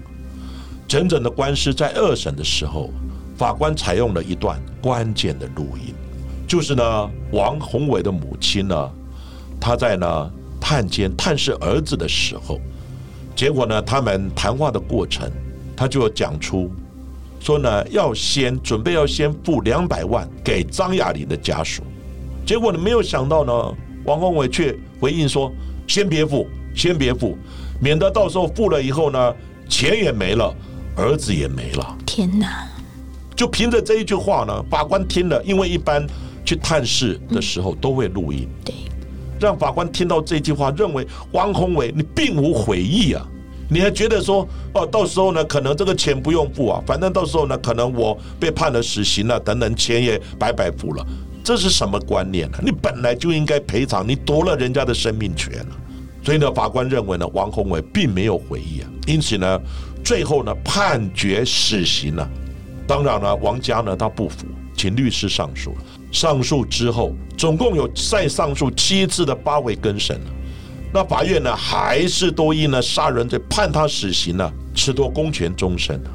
[0.88, 2.90] 整整的官司在二审的时候。
[3.36, 5.94] 法官采用了一段关键的录音，
[6.48, 8.90] 就是呢，王宏伟的母亲呢，
[9.60, 12.58] 他在呢探监探视儿子的时候，
[13.34, 15.30] 结果呢，他们谈话的过程，
[15.76, 16.70] 他就讲出
[17.38, 21.82] 说呢，要先准备要先付两百万给张亚玲的家属，
[22.46, 25.52] 结果呢，没有想到呢，王宏伟却回应说，
[25.86, 27.36] 先别付，先别付，
[27.80, 29.34] 免得到时候付了以后呢，
[29.68, 30.54] 钱也没了，
[30.96, 31.98] 儿子也没了。
[32.06, 32.66] 天哪！
[33.36, 36.04] 就凭着这一句话呢，法官听了，因为一般
[36.42, 38.74] 去探视的时候都会录音，对，
[39.38, 43.22] 让法官听到这句话，认为王宏伟你并无悔意啊，
[43.68, 51.06] 你还觉得说哦，到时候呢可能这个钱不用付啊，反正到时候呢可能我被判了死刑了，等等钱也白白付了，
[51.44, 52.58] 这是什么观念呢？
[52.62, 55.76] 你本来就应该赔偿，你夺了人家的生命权了，
[56.22, 59.60] 所以呢，法官认为呢，王宏伟并没有悔意啊，因此呢，
[60.02, 62.26] 最后呢判决死刑了。
[62.86, 64.46] 当然了，王家呢，他不服，
[64.76, 65.74] 请律师上诉。
[66.12, 70.30] 上诉之后，总共有再上诉七次的八位更审了。
[70.94, 76.10] 那法院呢，还是都因呢杀人罪判他死刑呢，褫夺公权终身了。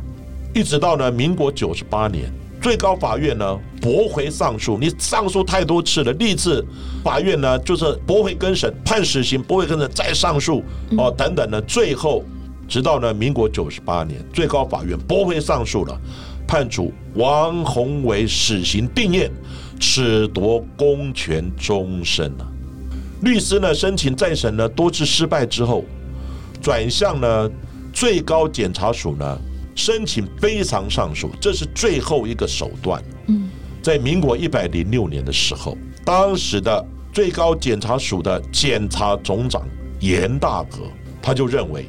[0.55, 2.31] 一直到呢民国九十八年，
[2.62, 6.65] 最高法院呢驳回上诉，你上诉太多次了，历次
[7.03, 10.63] 法院呢就是驳回更审，判死刑，驳回更审，再上诉
[10.97, 12.23] 哦等等呢，最后
[12.67, 15.99] 直到呢民国九十八年，最高法院驳回上诉了。
[16.51, 19.31] 判处王宏伟死刑定验，
[19.79, 22.45] 褫夺公权终身了。
[23.21, 25.85] 律师呢申请再审呢多次失败之后，
[26.61, 27.49] 转向呢
[27.93, 29.39] 最高检察署呢
[29.75, 33.01] 申请非常上诉，这是最后一个手段。
[33.27, 33.49] 嗯，
[33.81, 39.65] 在民国一百零六年的时候，当时的最高检察署的检察总长
[40.01, 40.79] 严大和
[41.21, 41.85] 他就认为。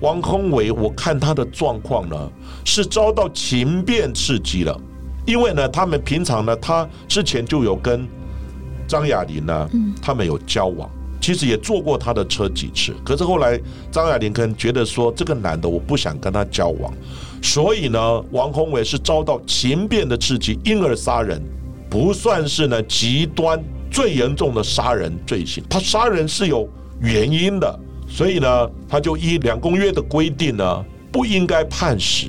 [0.00, 2.16] 王宏伟，我看他的状况呢，
[2.64, 4.78] 是遭到情变刺激了。
[5.26, 8.08] 因为呢，他们平常呢，他之前就有跟
[8.88, 9.68] 张雅玲呢，
[10.00, 10.88] 他们有交往，
[11.20, 12.94] 其实也坐过他的车几次。
[13.04, 13.60] 可是后来
[13.92, 16.92] 张雅玲可能觉得说，这个男的我不想跟他交往，
[17.42, 21.40] 所以呢，王宏伟是遭到情变的刺激，因而杀人，
[21.90, 25.62] 不算是呢极端最严重的杀人罪行。
[25.68, 26.66] 他杀人是有
[27.00, 27.78] 原因的。
[28.10, 32.26] 所以呢，他就依两公约的规定呢，不应该判死，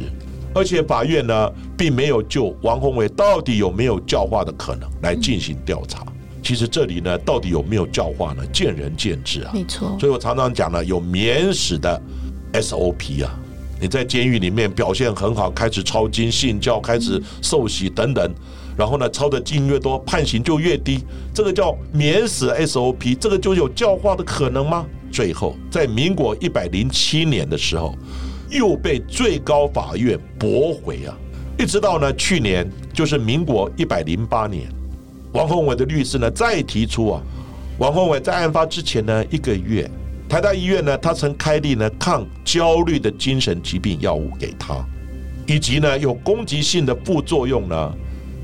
[0.54, 6.06] 而且法院呢并没有就王宏伟到底有没有教化的可能来进行调查。
[6.44, 8.46] 其实这里呢，到底有没有教化呢？
[8.54, 9.52] 见仁见智啊。
[9.54, 9.98] 没错。
[10.00, 12.02] 所以我常常讲呢，有免死的
[12.54, 13.38] SOP 啊。
[13.80, 18.32] 你在监狱里面表现很好，开始抄经信教，开始受洗等等，
[18.78, 21.04] 然后呢，抄的经越多，判刑就越低。
[21.34, 24.86] 这个叫免死 SOP，这个就有教化的可能吗？
[25.12, 27.96] 最后，在民国一百零七年的时候，
[28.50, 31.18] 又被最高法院驳回啊。
[31.60, 34.68] 一直到呢去年，就是民国一百零八年。
[35.34, 37.22] 王宏伟的律师呢，再提出啊，
[37.78, 39.90] 王宏伟在案发之前呢一个月，
[40.28, 44.76] 台大医院呢，他曾开立呢抗焦虑的精神疾病药物给他，
[45.46, 47.94] 以及呢有攻击性的副作用呢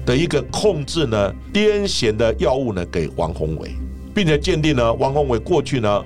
[0.06, 3.72] 的一个控制呢癫痫的药物呢给王宏伟，
[4.14, 6.06] 并且鉴定呢王宏伟过去呢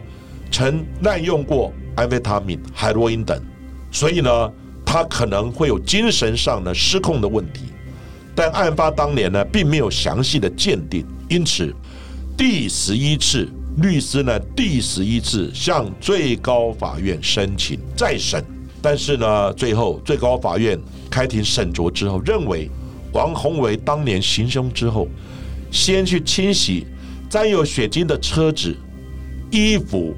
[0.52, 3.42] 曾滥用过安非他命、海洛因等，
[3.90, 4.52] 所以呢
[4.86, 7.62] 他可能会有精神上的失控的问题。
[8.36, 11.74] 但案发当年呢，并没有详细的鉴定，因此
[12.38, 18.44] 第十一次律师呢，第十一次向最高法院申请再审，
[18.82, 22.70] 但是呢，最后最高法院开庭审酌之后，认为
[23.12, 25.08] 王宏伟当年行凶之后，
[25.70, 26.88] 先去清洗
[27.30, 28.76] 沾有血迹的车子、
[29.52, 30.14] 衣服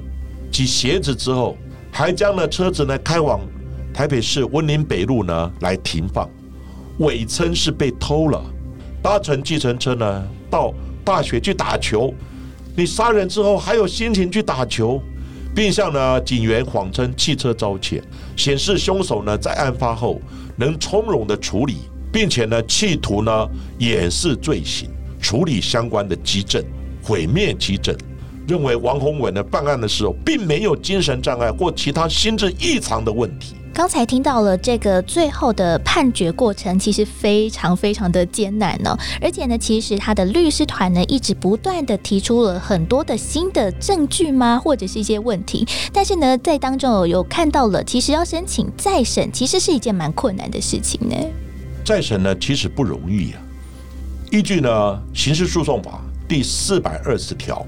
[0.54, 1.58] 及鞋子之后，
[1.90, 3.40] 还将呢车子呢开往
[3.92, 6.30] 台北市温林北路呢来停放。
[6.98, 8.40] 伪称是被偷了，
[9.02, 10.72] 搭乘计程车呢到
[11.04, 12.14] 大学去打球。
[12.76, 15.02] 你杀人之后还有心情去打球，
[15.56, 18.00] 并向呢警员谎称汽车遭窃，
[18.36, 20.20] 显示凶手呢在案发后
[20.54, 21.78] 能从容的处理，
[22.12, 24.88] 并且呢企图呢掩饰罪行，
[25.20, 26.62] 处理相关的基证，
[27.02, 27.92] 毁灭基证。
[28.46, 33.54] 认为王宏伟呢办案的时候并没有精神障碍或其他心智异常的问题。
[33.72, 38.96] 刚才听到了这个最后的判决过程，其实非常非常的艰难呢。
[39.20, 45.66] 而且呢，其实他的律师团呢一直不断的提出了很多的新的证据吗，或者是一些问题。
[45.92, 51.16] 但是呢，在当中有看到了，其实要申请再审，其实是一件蛮困难的事情呢。
[51.84, 53.42] 再审呢，其实不容易啊。
[54.30, 54.70] 依据呢
[55.12, 57.66] 《刑事诉讼法》第四百二十条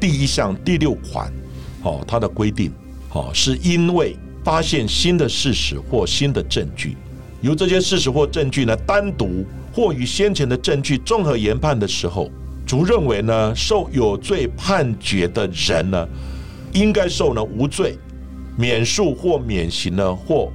[0.00, 1.30] 第一项第六款，
[1.82, 2.72] 哦，它的规定，
[3.12, 4.16] 哦，是因为。
[4.42, 6.96] 发现新的事实或新的证据，
[7.42, 12.30] 由这些事实或证据呢单独或与先前的证据综合研判的时候，
[12.64, 16.08] 主认为呢受有罪判决的人呢
[16.72, 17.98] 应该受呢无罪、
[18.56, 20.50] 免诉或免刑呢或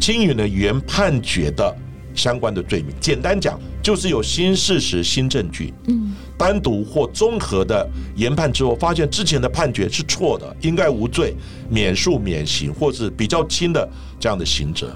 [0.00, 1.72] 轻于呢原判决的
[2.16, 2.92] 相关的罪名。
[2.98, 5.72] 简单讲，就是有新事实、新证据。
[5.86, 6.12] 嗯。
[6.38, 11.34] 单独或综合的研判之后，发现之前的判决是错的，应该无罪、
[11.68, 13.86] 免诉、免刑，或是比较轻的
[14.20, 14.88] 这样的刑责。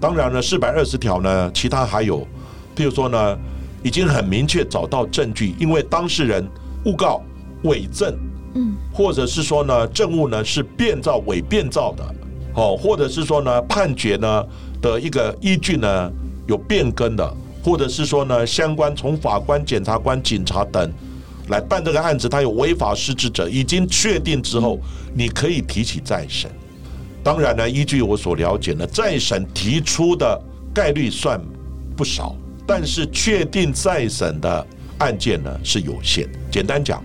[0.00, 2.26] 当然呢，四百二十条呢，其他还有，
[2.74, 3.38] 譬如说呢，
[3.82, 6.48] 已经很明确找到证据，因为当事人
[6.84, 7.22] 诬告
[7.64, 8.16] 伪证，
[8.54, 12.14] 嗯，或者是说呢，证物呢是变造、伪变造的，
[12.54, 14.44] 哦，或者是说呢，判决呢
[14.80, 16.10] 的一个依据呢
[16.46, 17.36] 有变更的。
[17.64, 20.92] 或者是说呢，相关从法官、检察官、警察等
[21.48, 24.78] 来办这个案子，他有违法失职者，已经确定之后，
[25.14, 26.50] 你可以提起再审。
[27.22, 30.38] 当然呢，依据我所了解呢，再审提出的
[30.74, 31.40] 概率算
[31.96, 34.66] 不少，但是确定再审的
[34.98, 36.28] 案件呢是有限。
[36.50, 37.02] 简单讲，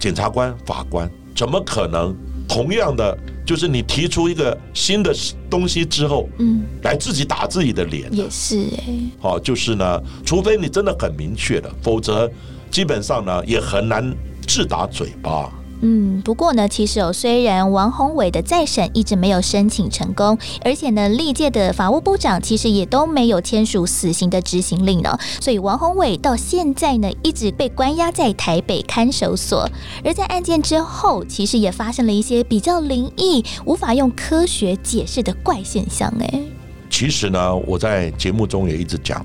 [0.00, 2.12] 检察官、法官怎么可能
[2.48, 3.16] 同样的？
[3.48, 5.10] 就是你提出一个新的
[5.48, 12.30] 东西之后，嗯，来自己打自己的脸，也是哎，好，就是呢，除非你真的很明确的，否则
[12.70, 14.14] 基本上呢也很难
[14.46, 15.50] 自打嘴巴。
[15.80, 29.70] 嗯，不过呢，其实哦，虽然王宏伟的再审一直没有申请成功，而且呢，历届的法务部长其实也都没有签署死刑的执行令呢，所以王宏伟到现在呢，一直被关押在台北看守所。
[30.04, 36.12] 而在案件之后，其实也发生了一些比较灵异、无法用科学解释的怪现象。
[36.20, 36.42] 哎，
[36.90, 39.24] 其实呢，我在节目中也一直讲，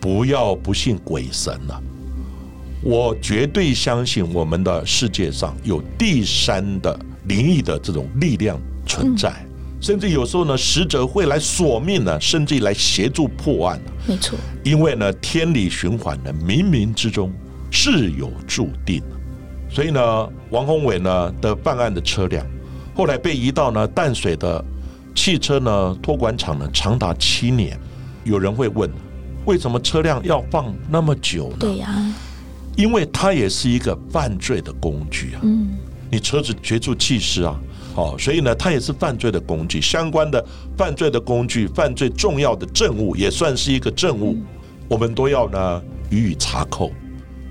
[0.00, 1.82] 不要不信鬼神了。
[2.82, 9.32] 我绝对相信我们的世界上有第三的灵异的这种力量存在，
[9.80, 17.32] 甚至有时候呢，使者会来索命呢，甚至来协助破案没错，因为呢，天理循环呢，冥冥之中
[17.70, 19.02] 自有注定。
[19.68, 22.46] 所以呢，王宏伟呢的办案的车辆，
[22.94, 24.64] 后来被移到呢淡水的
[25.14, 27.78] 汽车呢托管厂呢，长达七年。
[28.24, 28.90] 有人会问，
[29.44, 31.56] 为什么车辆要放那么久呢？
[31.58, 32.14] 对呀。
[32.78, 35.40] 因为它也是一个犯罪的工具啊！
[35.42, 35.76] 嗯，
[36.12, 37.60] 你车子绝处弃尸啊，
[37.96, 40.42] 哦，所以呢，它也是犯罪的工具，相关的
[40.76, 44.36] 犯罪的工具，犯罪重要的证物也算是一个证物，
[44.86, 46.92] 我们都要呢予以查扣，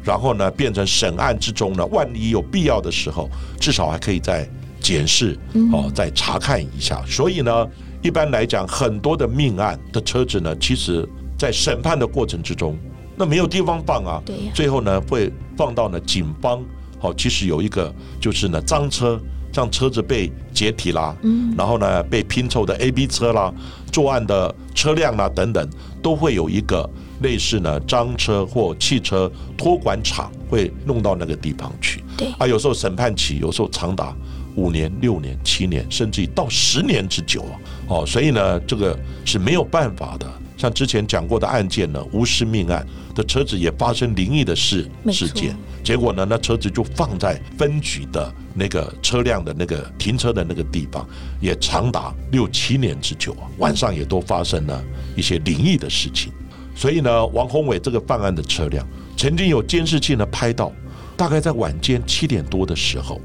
[0.01, 4.49] 然后呢变成审案之中呢，万一有必要的时候，至少还可以再
[4.79, 5.37] 检视
[5.73, 7.03] 哦，再查看一下。
[7.05, 7.67] 所以呢，
[8.01, 11.05] 一般来讲，很多的命案的车子呢，其实
[11.37, 12.77] 在审判的过程之中，
[13.17, 14.51] 那没有地方放啊，对呀。
[14.53, 16.63] 最后呢会放到呢警方，
[16.99, 19.19] 好，其实有一个就是呢赃车，
[19.51, 21.53] 像车子被解体啦，嗯。
[21.57, 23.51] 然后呢被拼凑的 A、B 车啦，
[23.91, 25.67] 作案的车辆啦等等，
[26.01, 26.87] 都会有一个
[27.21, 32.03] 类似呢赃车或汽车托管厂会弄到那个地方去。
[32.15, 32.27] 对。
[32.37, 34.15] 啊，有时候审判期，有时候长达
[34.57, 37.53] 五年、六年、七年，甚至于到十年之久啊。
[37.87, 40.29] 哦，所以呢，这个是没有办法的。
[40.57, 51.07] 像之前讲过的案件呢，无尸命案的车子也发生灵异的事事件，结果呢，那车子就放在分局的那个车辆的那个停车的那个地方，
[51.39, 53.45] 也长达六七年之久啊。
[53.59, 54.83] 晚上也都发生了
[55.15, 56.33] 一些灵异的事情。
[56.75, 58.83] 所以呢，王宏伟这个犯案的车辆，
[59.15, 60.73] 曾经有监视器呢拍到，
[61.15, 63.21] 大概在晚间七点多的时候，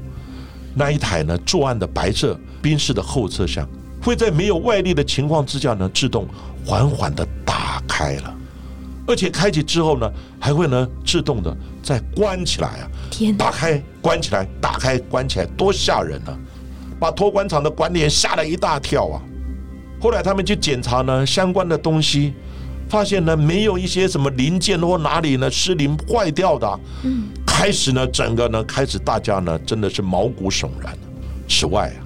[0.75, 3.67] 那一台呢作案的白色宾士的后车厢，
[4.01, 6.27] 会在没有外力的情况之下呢，自动
[6.65, 8.35] 缓缓的打开了，
[9.07, 16.37] 而且开启之后呢，还会呢自动的再关起来啊，天哪，打开关起来，打开关起来，多吓人啊！
[16.99, 19.21] 把托管厂的管理员吓了一大跳啊！
[19.99, 22.33] 后来他们去检查呢相关的东西，
[22.87, 27.23] 发现呢没有一些什么零件或哪里呢失灵坏掉的啊、嗯
[27.55, 30.97] 开始呢整个呢开始大家呢真的是毛骨悚然。
[31.47, 32.01] 此外啊，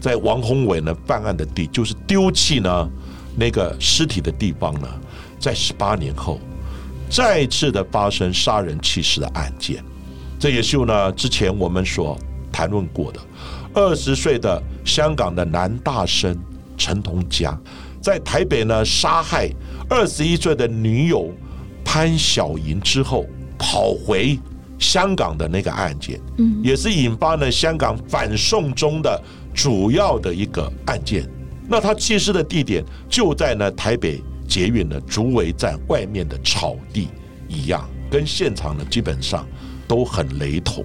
[0.00, 2.90] 在王宏伟呢犯案的地，就是丢弃呢
[3.36, 4.88] 那个尸体的地方呢，
[5.38, 6.40] 在十八年后
[7.10, 9.84] 再次的发生杀人弃尸的案件。
[10.40, 12.18] 这也是呢之前我们所
[12.50, 13.20] 谈论过的，
[13.74, 16.34] 二十岁的香港的男大生
[16.78, 17.56] 陈同佳，
[18.00, 19.50] 在台北呢杀害
[19.90, 21.30] 二十一岁的女友
[21.84, 23.26] 潘晓莹之后，
[23.58, 24.38] 跑回
[24.78, 29.20] 香港的那个案件，嗯也是引发了香港反送中的
[29.54, 31.28] 主要的一个案件。
[31.68, 37.08] 那他弃尸的地点就在呢台北捷运的竹围站外面的草地
[37.48, 39.46] 一样，跟现场呢基本上
[39.86, 40.84] 都很雷同。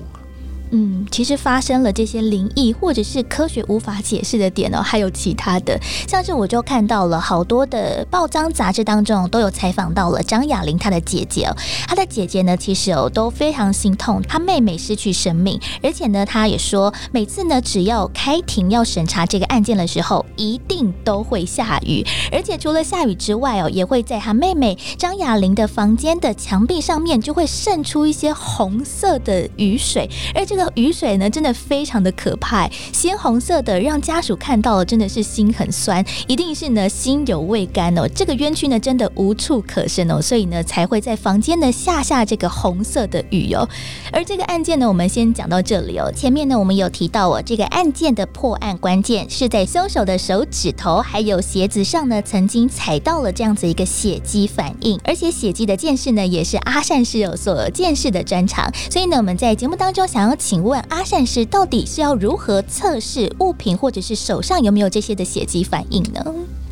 [0.76, 11.56] 嗯，其实发生了这些灵异或者是科学无法解释的点哦，还有其他的，像是我就看到了好多的报章杂志当中都有采访到了张雅玲她的姐姐哦，
[11.88, 38.07] 她的姐姐呢其实哦都非常心痛她妹妹失去生命，而且呢她也说每次呢只要开庭要审查这个案件的时候，一定都会下雨，而且除了下雨之外哦，也会在她妹妹张雅玲的房间的墙壁上面就会渗出一些红色的雨水，而这个雨水呢，真的非常的可怕，鲜红色的，让家属看到了真的是心很酸，一定是呢心有未甘哦。
[38.14, 43.68] 这个冤屈呢，真的无处可伸哦，所以呢才会在房间呢下下这个红色的雨哦。
[44.11, 46.11] 而这个案件呢，我们先讲到这里哦。
[46.16, 58.72] 前面呢，我们有提到哦，这个案件的破案关键是在凶手的手指头还有鞋子上呢，曾经踩到了这样子一个血迹反应，而且血迹的见识呢，也是阿善师有所见识的专长。
[58.89, 66.22] 所以呢，我们在节目当中想要请问阿善师，到底是要如何测试物品或者是手上有没有这些的血迹反应呢？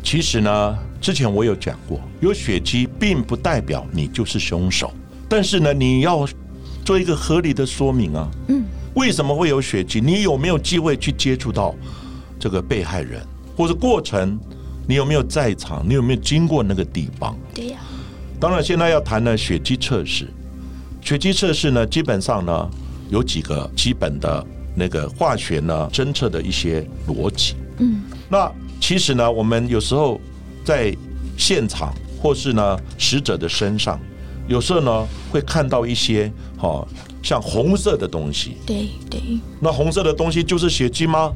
[0.02, 4.92] 其实呢，之前我有讲过，有血迹并不代表你就是凶手，
[5.26, 6.28] 但是呢，你要
[6.84, 8.28] 做一个合理的说明啊。
[8.48, 8.62] 嗯，
[8.92, 10.02] 为什么会有血迹？
[10.02, 11.74] 你有没有机会去接触到
[12.38, 14.38] 这个被害人，或者过程？
[14.86, 15.82] 你有没有在场？
[15.88, 17.34] 你有没有经过那个地方？
[17.54, 17.78] 对呀、
[18.38, 20.28] 当然，现在要谈呢血迹测试。
[21.00, 22.68] 血迹测试呢，基本上呢
[23.12, 24.44] 有几个基本的
[24.74, 27.54] 那个化学呢侦测的一些逻辑。
[27.76, 28.50] 嗯，那
[28.80, 30.18] 其实呢，我们有时候
[30.64, 30.96] 在
[31.36, 34.00] 现场或是呢死者的身上，
[34.48, 36.88] 有时候呢会看到一些哦
[37.22, 38.56] 像红色的东西。
[38.64, 39.20] 对对，
[39.60, 41.30] 那红色的东西就是血迹吗？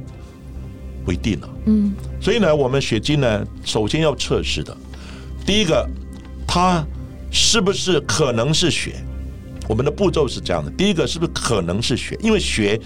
[1.05, 1.49] 不一定啊。
[1.66, 4.74] 嗯所以呢，我们血迹呢，首先要测试的，
[5.45, 5.87] 第一个，
[6.47, 6.83] 它
[7.31, 8.95] 是不是可能是血？
[9.69, 12.17] 我们的步骤是这样的：第一个，是不是可能是血？
[12.23, 12.81] 因为血，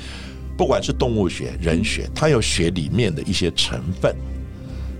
[0.57, 4.14] 不管是动物血、人血，它有血里面的一些成分。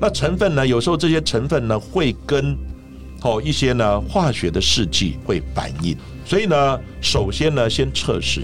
[0.01, 2.57] 那成分呢，有时候这些成分呢，会跟
[3.23, 5.97] 哦一些呢化学的试剂会反应。
[6.25, 8.43] 所以呢，首先呢，先测试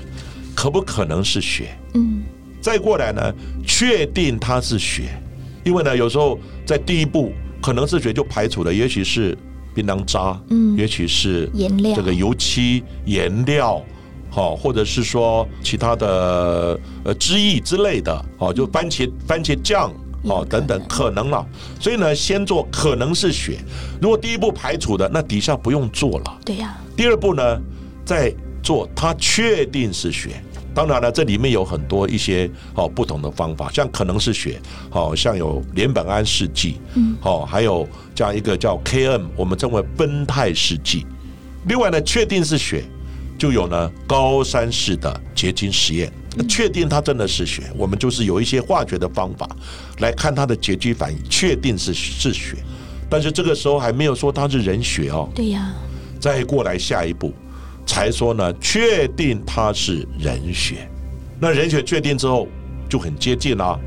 [0.55, 1.77] 可不可能是血。
[1.95, 2.23] 嗯，
[2.61, 3.35] 再过来呢，
[3.67, 5.19] 确定它是血，
[5.65, 7.33] 因为呢，有时候在第一步
[7.63, 9.37] 可能是血就排除了，也许是
[9.77, 13.83] 槟榔渣，嗯也许是颜料这个油漆、颜料，
[14.31, 19.93] 好，或者是说其他的呃汁液之类的，哦，就番茄番茄酱。
[20.29, 21.47] 哦，等等，可能了，
[21.79, 23.61] 所以呢，先做可能是血。
[24.03, 26.39] 如果第一步排除的，那底下不用做了。
[26.45, 26.77] 对呀。
[26.97, 27.61] 第二步呢，
[28.05, 30.43] 再做它确定是血。
[30.77, 34.61] 当然了，这里面有很多一些哦不同的方法，像可能是血，
[34.91, 41.07] 好像有联苯胺试剂，嗯，好，还有这样一个叫 KM，我们称为酚酞试剂。
[41.67, 42.85] 另外呢，确定是血，
[43.39, 46.13] 就有呢高山式的结晶实验。
[46.47, 49.49] 确定它真的是血，我们就是有一些化学的方法
[50.01, 52.59] 来看它的结晶反应，确定是是血。
[53.09, 55.27] 但是这个时候还没有说它是人血哦。
[55.35, 55.73] 对呀。
[56.21, 57.33] 再过来下一步，
[57.87, 60.89] 才说呢，确定他是人血。
[61.41, 62.47] 那人血确定之后
[62.89, 63.79] 就很接近啦。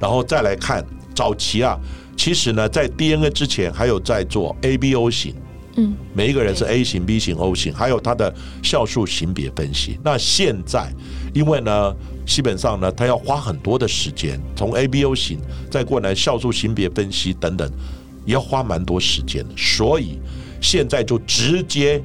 [0.00, 0.84] 然后再来看
[1.14, 1.78] 早期啊，
[2.16, 5.34] 其实呢，在 DNA 之前还有在做 ABO 型。
[5.76, 8.30] 嗯，每一个人是 A 型、B 型、O 型，还有它的
[8.62, 9.98] 酵素型别分析。
[10.04, 10.92] 那现在，
[11.32, 11.96] 因为呢，
[12.26, 15.38] 基本上呢，他要花很多的时间，从 A、B、O 型
[15.70, 17.66] 再过来酵素型别分析等等，
[18.26, 19.54] 也要花蛮多时间的。
[19.56, 20.18] 所以
[20.60, 22.02] 现在就直接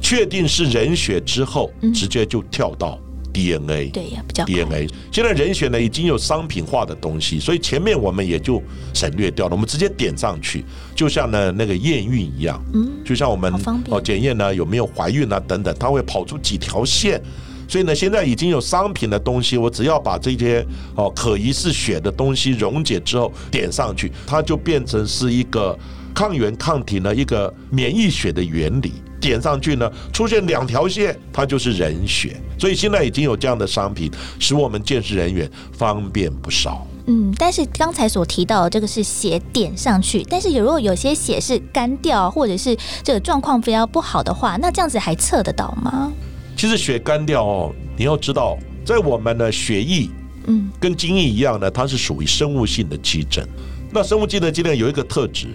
[0.00, 2.98] 确定是人血之后，直接就跳到。
[3.30, 4.88] DNA 对呀，比较 DNA。
[5.12, 8.60] 现在人血呢已经有商品化的东西，所以前面我们也就
[8.94, 10.64] 省略掉了，我们直接点上去，
[10.96, 13.52] 就像呢那个验孕一样，嗯，就像我们
[13.90, 17.20] 哦检验呢有没有怀孕啊等等，它会跑出几条线，
[17.68, 25.78] 所以呢现在已经有商品的东西，我只要把这些哦可疑是血的东西溶解之后点上去，它就变成是一个
[26.12, 28.94] 抗原抗体呢一个免疫血的原理。
[29.20, 32.36] 点上去呢，出现两条线，它就是人血。
[32.58, 36.86] 所以现在已经有这样的商品，使我们见识人员方便不少。
[37.06, 46.12] 嗯，但是刚才所提到的这个是血点上去，但是有如果有些血是干掉，或者是这个状况非常不好的话，那这样子还测得到吗？
[46.56, 50.08] 其实血干掉哦，你要知道，在我们的血液，
[50.48, 53.46] 嗯，跟精液一样呢，它是属于生物性的基症。
[53.90, 55.46] 那生物性的基症有一个特质，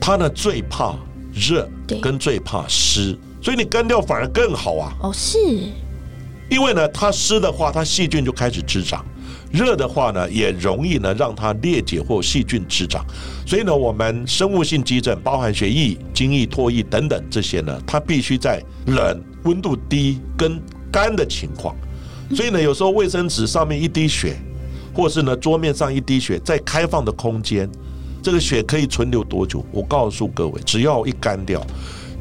[0.00, 0.94] 它呢最怕。
[1.36, 1.68] 热
[2.00, 4.92] 跟最怕湿，所以你干掉反而更好啊。
[5.02, 5.38] 哦，是，
[6.48, 9.04] 因为呢，它湿的话，它细菌就开始滋长；
[9.52, 13.04] 热的话呢，也容易呢让它裂解或细菌滋长。
[13.46, 20.58] 所以呢，我们生物性急症，包含血液、精液、唾液等等这些呢，它必须在冷、温度低跟
[20.90, 21.76] 干的情况。
[22.34, 24.36] 所以呢，有时候卫生纸上面一滴血，
[24.94, 27.70] 或是呢桌面上一滴血，在开放的空间。
[28.26, 29.64] 这个血可以存留多久？
[29.70, 31.64] 我告诉各位，只要一干掉，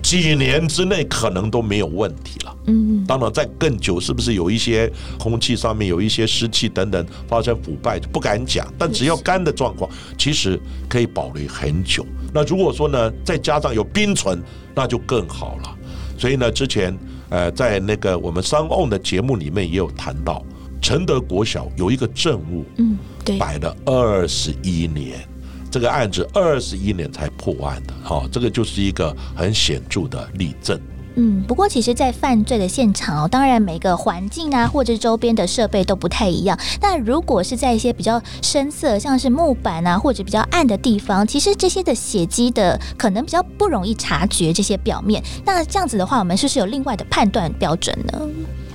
[0.03, 2.55] 几年之内可能都没有问题了。
[2.67, 4.87] 嗯，当然在更久，是不是有一些
[5.17, 8.71] 空气上面有一些湿气等等发生腐败，不敢讲。
[8.77, 12.05] 但只要干的状况，其实可以保留很久。
[12.31, 14.39] 那如果说呢，再加上有冰存，
[14.75, 15.75] 那就更好了。
[16.19, 16.95] 所以呢，之前
[17.29, 20.45] 呃，在那个我们商 on 的节目里面也有谈到，
[20.79, 22.95] 承德国小有一个政务，嗯，
[23.25, 25.27] 对，摆了二十一年。
[25.75, 30.79] 这个案子二十一年才破案的，哈，这个就是一个很显著的例证。
[31.15, 36.57] 嗯，不过其实，在犯罪的现场哦，当然每个环境啊，或者周边的设备都不太一样。
[36.81, 45.21] 那如果是在一些比较深色，像是木板啊，或者比较暗的地方，其实这些的血迹的可能比较不容易察觉这些表面。
[45.45, 48.21] 那这样子的话，我们是不是有另外的判断标准呢？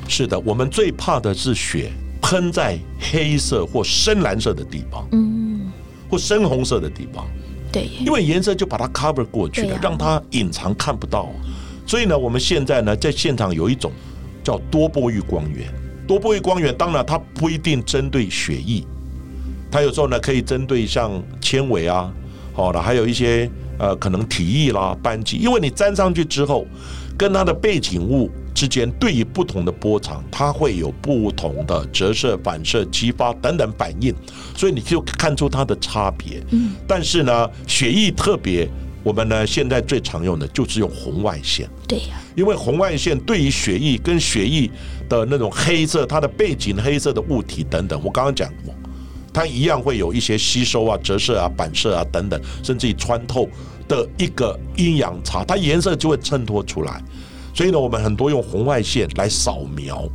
[0.07, 1.91] 是的，我们最怕的是血
[2.21, 2.79] 喷在
[3.11, 5.09] 黑色或深蓝色的地方。
[5.13, 5.50] 嗯。
[6.11, 7.27] 或深红色的地方，
[7.71, 11.29] 对，因为颜色就把它 cover 过去了，让它隐藏看不到。
[11.87, 13.93] 所以呢，我们现在呢，在现场有一种
[14.43, 15.73] 叫多波域光源。
[16.07, 18.85] 多波域光源当然它不一定针对血液，
[19.71, 22.13] 它有时候呢可以针对像纤维啊，
[22.53, 23.49] 好了，还有一些
[23.79, 26.67] 呃可能体液啦、斑迹，因为你粘上去之后，
[27.17, 28.29] 跟它的背景物。
[28.55, 34.15] 之间对于不同的波长，它会有不同的折射、反射、激发等等反应，
[34.57, 36.43] 所以你就看出它的差别。
[36.51, 38.69] 嗯，但是呢，血液特别，
[39.03, 41.69] 我们呢现在最常用的就是用红外线。
[41.89, 44.71] 对呀，因为红外线对于血液跟血液
[45.09, 48.75] 的那种黑色，它的背景黑色的物体等等，我刚刚讲过，
[49.33, 53.49] 它一样会有一些吸收啊、折射啊、反射啊等等，甚至于穿透
[53.89, 57.03] 的一个阴阳差，它颜色就会衬托出来。
[57.61, 60.09] 所以呢，我们很多用红外线来扫描，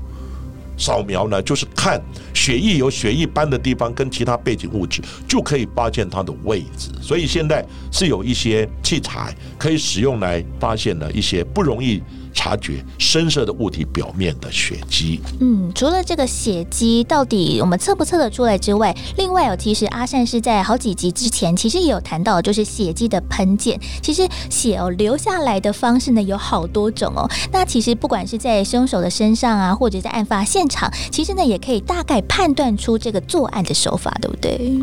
[0.79, 2.01] 扫描呢就是看
[2.33, 6.89] 血液有血液斑的地方跟其他背景物质，就可以发现它的位置。
[6.99, 12.01] 所以现在是有一些器材可以使用来发现了一些不容易
[12.35, 15.21] 察觉深色的物体表面的血迹。
[15.39, 23.79] 嗯，除了这个血迹，到底我们测不测得出来之外，另外有其实阿善是在好几集之前，其实也有谈到，就是血迹的喷溅。
[24.03, 27.27] 其实血哦流下来的方式呢有好多种哦。
[27.51, 34.73] 那其实不管是在凶手的身上啊，或者在案发现场，其实呢也可以大概判断出这个作案的手法，对不对？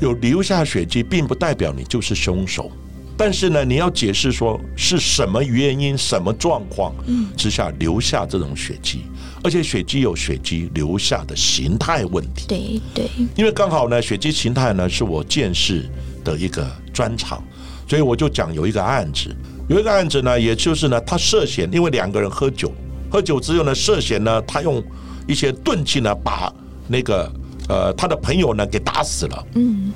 [0.00, 2.70] 有留下血迹，并不代表你就是凶手。
[3.16, 6.92] 但是呢，你要解释说是什么原因、什么状况
[7.36, 9.02] 之下留下这种血迹，
[9.42, 12.46] 而且血迹有血迹留下的形态问题。
[12.48, 15.88] 对对，因为刚好呢，血迹形态呢是我见识
[16.24, 17.40] 的一个专长，
[17.88, 19.34] 所以我就讲有一个案子，
[19.68, 22.72] 有一个案子呢，也就是呢，他涉嫌因为两个人喝酒，
[23.08, 24.82] 喝酒之后呢，涉嫌呢，他用
[25.28, 26.52] 一些钝器呢，把
[26.88, 27.32] 那个
[27.68, 29.46] 呃他的朋友呢给打死了。
[29.54, 29.92] 嗯，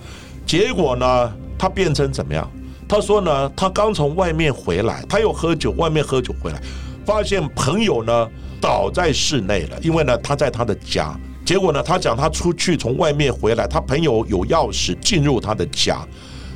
[0.47, 2.49] 结果呢，他变成怎么样？
[2.89, 6.61] 他说呢，他刚从外面回来，他又喝酒，外面喝酒回来，
[7.05, 8.28] 发现朋友呢
[8.61, 11.14] 倒在室内了，因为呢他在他的家。
[11.45, 16.07] 结果呢，他讲他出去从外面回来，他朋友有钥匙进入他的家，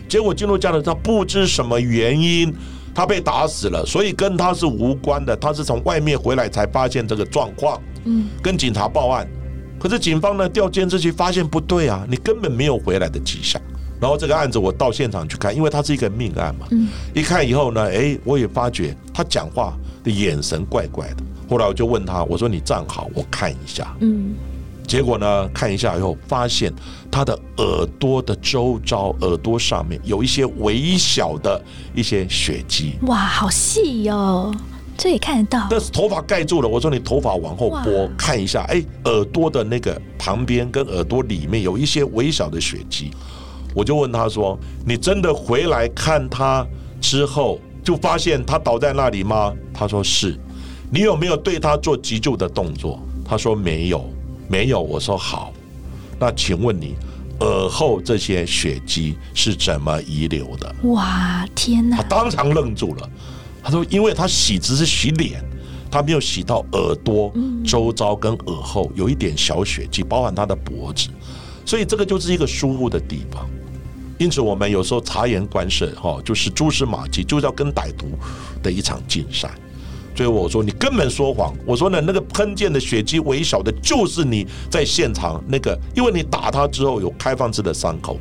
[0.07, 2.55] 结果进入家的他不知什么原因，
[2.95, 9.27] 他被打死了，所以跟他是无关的，他是从外面回来才发现这个状况，嗯，跟警察报案，
[9.81, 13.59] 可是警方呢调监视器发现不对啊，你根本没有回来的迹象。
[14.03, 16.67] 然后这个案子我到现场去看，因为它是一个命案嘛。
[16.73, 16.89] 嗯。
[17.15, 21.23] 一看以后呢，哎，我也发觉他讲话的眼神怪怪的。
[21.49, 24.35] 后来我就问他，我说：“你站好，我看一下。”嗯。
[24.89, 26.73] 结果呢，看一下以后，发现
[27.13, 31.63] 他的耳朵的周遭、耳朵上面有一些微小的
[31.95, 32.95] 一些血迹。
[33.03, 34.53] 哇，好细哟，
[34.99, 35.69] 这也看得到。
[35.71, 36.69] 但是头发盖住了。
[36.69, 43.13] 我说你头发往后拨，看一下，哎，耳朵的那个旁边跟耳朵里面有一些微小的血迹。
[43.75, 46.67] 我就问他说：“你真的回来看他
[47.01, 50.39] 之后，就发现他倒在那里吗？”他说：“是。”
[50.95, 53.01] 你有没有对他做急救的动作？
[53.25, 54.05] 他说：“没有，
[54.47, 55.53] 没有。”我说：“好。”
[56.21, 56.95] 那请问你
[57.41, 60.75] 耳后这些血迹是怎么遗留的？
[60.83, 61.97] 哇，天哪！
[61.97, 63.11] 他当场愣住了。
[63.63, 65.43] 他说：“因为他洗只是洗脸，
[65.91, 67.33] 他没有洗到耳朵
[67.65, 71.09] 周遭跟耳后有一点小血迹，包含他的脖子，
[71.65, 73.49] 所以这个就是一个疏忽的地方。”
[74.23, 78.07] 因此，我们有时候察言观色，哈，就是蛛丝马迹，就是要跟歹徒
[78.63, 79.51] 的一场竞赛。
[80.15, 81.53] 所以我说，你根本说谎。
[81.67, 88.17] 我说呢，那个喷溅的血迹微小的，就是你在现场那个，因为你打他之后有开放式的伤口，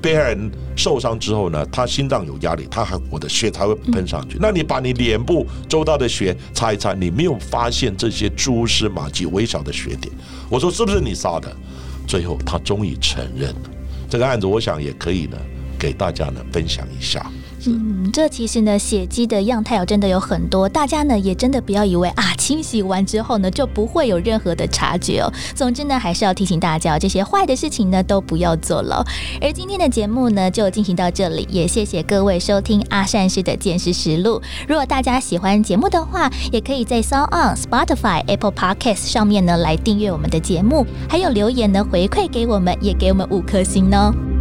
[0.00, 4.38] 被害人受伤之后呢，他心脏有压力，他还活的血才会喷上去。
[4.40, 10.14] 那你把你脸部周到的血擦一擦，你没有发现这些蛛丝马迹微小的血点？
[10.48, 11.52] 我说是不是你杀的？
[12.06, 13.79] 最后他终于承认了。
[14.10, 15.38] 这个案子，我想也可以呢，
[15.78, 17.24] 给大家呢分享一下。
[17.66, 25.30] 嗯，这其实呢，血迹的样态哦，真的有很多，大家呢也真的不要以为啊，清洗完之后呢就不会有任何的察觉哦。
[25.54, 29.04] 总之呢，还是要提醒大家，这些坏的事情呢都不要做了。
[29.42, 34.40] 而今天的节目呢就进行到这里，也谢谢各位收听阿善师的见识实录。
[34.66, 44.39] 如果大家喜欢节目的话，也可以在 s o n Spotify、Apple Podcast 上面呢来订阅我们的节目，还有留言呢回馈给我们，也给我们五颗星哦。